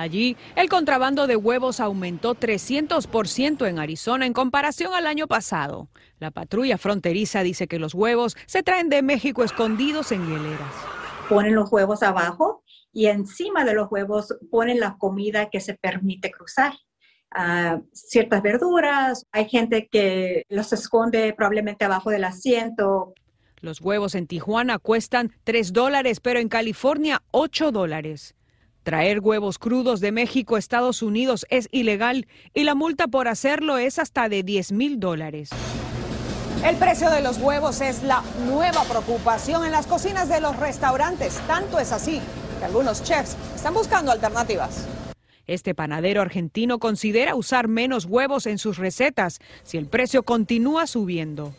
Allí, 0.00 0.38
el 0.56 0.70
contrabando 0.70 1.26
de 1.26 1.36
huevos 1.36 1.78
aumentó 1.78 2.34
300% 2.34 3.68
en 3.68 3.78
Arizona 3.78 4.24
en 4.24 4.32
comparación 4.32 4.94
al 4.94 5.06
año 5.06 5.26
pasado. 5.26 5.88
La 6.18 6.30
patrulla 6.30 6.78
fronteriza 6.78 7.42
dice 7.42 7.68
que 7.68 7.78
los 7.78 7.94
huevos 7.94 8.34
se 8.46 8.62
traen 8.62 8.88
de 8.88 9.02
México 9.02 9.44
escondidos 9.44 10.10
en 10.12 10.26
hieleras. 10.26 10.74
Ponen 11.28 11.54
los 11.54 11.70
huevos 11.70 12.02
abajo 12.02 12.64
y 12.94 13.06
encima 13.06 13.66
de 13.66 13.74
los 13.74 13.88
huevos 13.90 14.34
ponen 14.50 14.80
la 14.80 14.96
comida 14.96 15.50
que 15.50 15.60
se 15.60 15.74
permite 15.74 16.30
cruzar. 16.30 16.72
Ah, 17.30 17.80
ciertas 17.92 18.42
verduras, 18.42 19.26
hay 19.32 19.50
gente 19.50 19.86
que 19.86 20.44
los 20.48 20.72
esconde 20.72 21.34
probablemente 21.34 21.84
abajo 21.84 22.08
del 22.08 22.24
asiento. 22.24 23.12
Los 23.60 23.82
huevos 23.82 24.14
en 24.14 24.26
Tijuana 24.26 24.78
cuestan 24.78 25.30
3 25.44 25.74
dólares, 25.74 26.20
pero 26.20 26.40
en 26.40 26.48
California 26.48 27.22
8 27.32 27.70
dólares. 27.70 28.34
Traer 28.90 29.20
huevos 29.20 29.60
crudos 29.60 30.00
de 30.00 30.10
México 30.10 30.56
a 30.56 30.58
Estados 30.58 31.00
Unidos 31.00 31.46
es 31.48 31.68
ilegal 31.70 32.26
y 32.52 32.64
la 32.64 32.74
multa 32.74 33.06
por 33.06 33.28
hacerlo 33.28 33.78
es 33.78 34.00
hasta 34.00 34.28
de 34.28 34.42
10 34.42 34.72
mil 34.72 34.98
dólares. 34.98 35.50
El 36.66 36.74
precio 36.74 37.08
de 37.08 37.22
los 37.22 37.38
huevos 37.38 37.82
es 37.82 38.02
la 38.02 38.24
nueva 38.48 38.82
preocupación 38.82 39.64
en 39.64 39.70
las 39.70 39.86
cocinas 39.86 40.28
de 40.28 40.40
los 40.40 40.56
restaurantes. 40.56 41.38
Tanto 41.46 41.78
es 41.78 41.92
así 41.92 42.20
que 42.58 42.64
algunos 42.64 43.04
chefs 43.04 43.36
están 43.54 43.74
buscando 43.74 44.10
alternativas. 44.10 44.88
Este 45.46 45.72
panadero 45.72 46.20
argentino 46.20 46.80
considera 46.80 47.36
usar 47.36 47.68
menos 47.68 48.06
huevos 48.06 48.46
en 48.46 48.58
sus 48.58 48.76
recetas 48.76 49.38
si 49.62 49.78
el 49.78 49.86
precio 49.86 50.24
continúa 50.24 50.88
subiendo. 50.88 51.54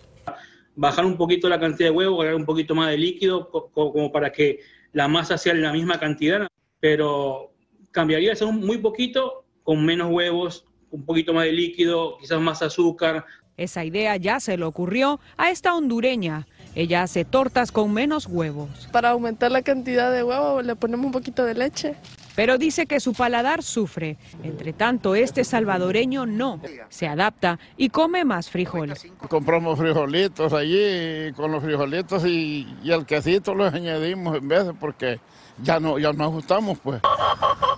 Bajar 0.76 1.06
un 1.06 1.15
poquito 1.15 1.48
la 1.48 1.62
cantidad 1.62 1.91
de 1.91 1.96
huevos, 1.96 2.20
agregar 2.20 2.36
un 2.36 2.46
poquito 2.46 2.76
más 2.76 2.89
de 2.89 2.98
líquido 2.98 3.50
como 3.50 4.12
para 4.12 4.34
que 4.34 4.60
la 4.91 5.08
masa 5.08 5.38
sea 5.38 5.54
la 5.54 5.72
misma 5.72 5.98
cantidad 5.98 6.50
pero 6.82 7.54
cambiaría 7.91 8.36
ser 8.36 8.48
muy 8.50 8.80
poquito, 8.80 9.46
con 9.63 9.86
menos 9.86 10.12
huevos, 10.12 10.65
un 10.89 11.06
poquito 11.06 11.34
más 11.34 11.46
de 11.46 11.54
líquido, 11.54 12.17
quizás 12.20 12.41
más 12.41 12.62
azúcar. 12.62 13.24
Esa 13.56 13.86
idea 13.86 14.17
ya 14.17 14.39
se 14.39 14.58
le 14.58 14.65
ocurrió 14.65 15.20
a 15.38 15.52
esta 15.52 15.76
hondureña. 15.76 16.48
Ella 16.74 17.04
hace 17.04 17.24
tortas 17.24 17.72
con 17.72 17.94
menos 17.94 18.26
huevos. 18.26 18.89
Para 18.91 19.12
aumentar 19.12 19.52
la 19.52 19.62
cantidad 19.62 20.12
de 20.12 20.24
huevos 20.24 20.65
le 20.65 20.76
ponemos 20.76 21.06
un 21.06 21.12
poquito 21.12 21.46
de 21.46 21.54
leche. 21.54 21.96
Pero 22.34 22.58
dice 22.58 22.86
que 22.86 23.02
su 23.02 23.13
paladar 23.13 23.62
sufre. 23.62 24.17
Entre 24.41 24.72
tanto, 24.72 25.15
este 25.15 25.44
salvadoreño 25.44 26.26
no. 26.26 26.62
Se 26.89 27.08
adapta 27.08 27.60
y 27.76 27.89
come 27.89 28.24
más 28.24 28.50
frijoles. 28.50 29.06
Compramos 29.30 29.78
frijolitos 29.78 30.54
allí, 30.54 31.34
con 31.36 31.52
los 31.52 31.62
frijolitos 31.62 32.26
y, 32.26 32.65
y 32.84 32.91
el 32.91 33.06
quesito 33.06 33.54
los 33.54 33.74
añadimos 33.74 34.38
en 34.38 34.48
vez 34.48 34.65
porque 34.80 35.20
ya 35.62 35.80
no, 35.80 35.97
ya 36.00 36.13
nos 36.13 36.28
ajustamos, 36.28 36.80
pues. 36.80 37.02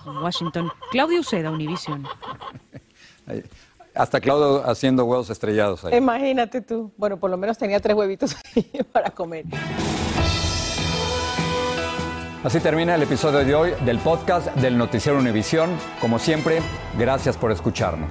En 0.06 0.16
Washington, 0.18 0.70
Claudio 0.90 1.20
Uceda, 1.20 1.50
Univision. 1.50 2.06
Hasta 3.94 4.20
Claudio 4.20 4.68
haciendo 4.68 5.04
huevos 5.04 5.30
estrellados 5.30 5.84
ahí. 5.84 5.96
Imagínate 5.96 6.60
tú. 6.60 6.92
Bueno, 6.96 7.16
por 7.16 7.30
lo 7.30 7.36
menos 7.36 7.56
tenía 7.56 7.78
tres 7.80 7.96
huevitos 7.96 8.36
ahí 8.56 8.68
para 8.92 9.10
comer. 9.10 9.44
Así 12.42 12.60
termina 12.60 12.94
el 12.96 13.02
episodio 13.02 13.38
de 13.38 13.54
hoy 13.54 13.72
del 13.86 13.98
podcast 14.00 14.48
del 14.56 14.76
Noticiero 14.76 15.18
Univisión. 15.18 15.70
Como 16.00 16.18
siempre, 16.18 16.60
gracias 16.98 17.38
por 17.38 17.52
escucharnos. 17.52 18.10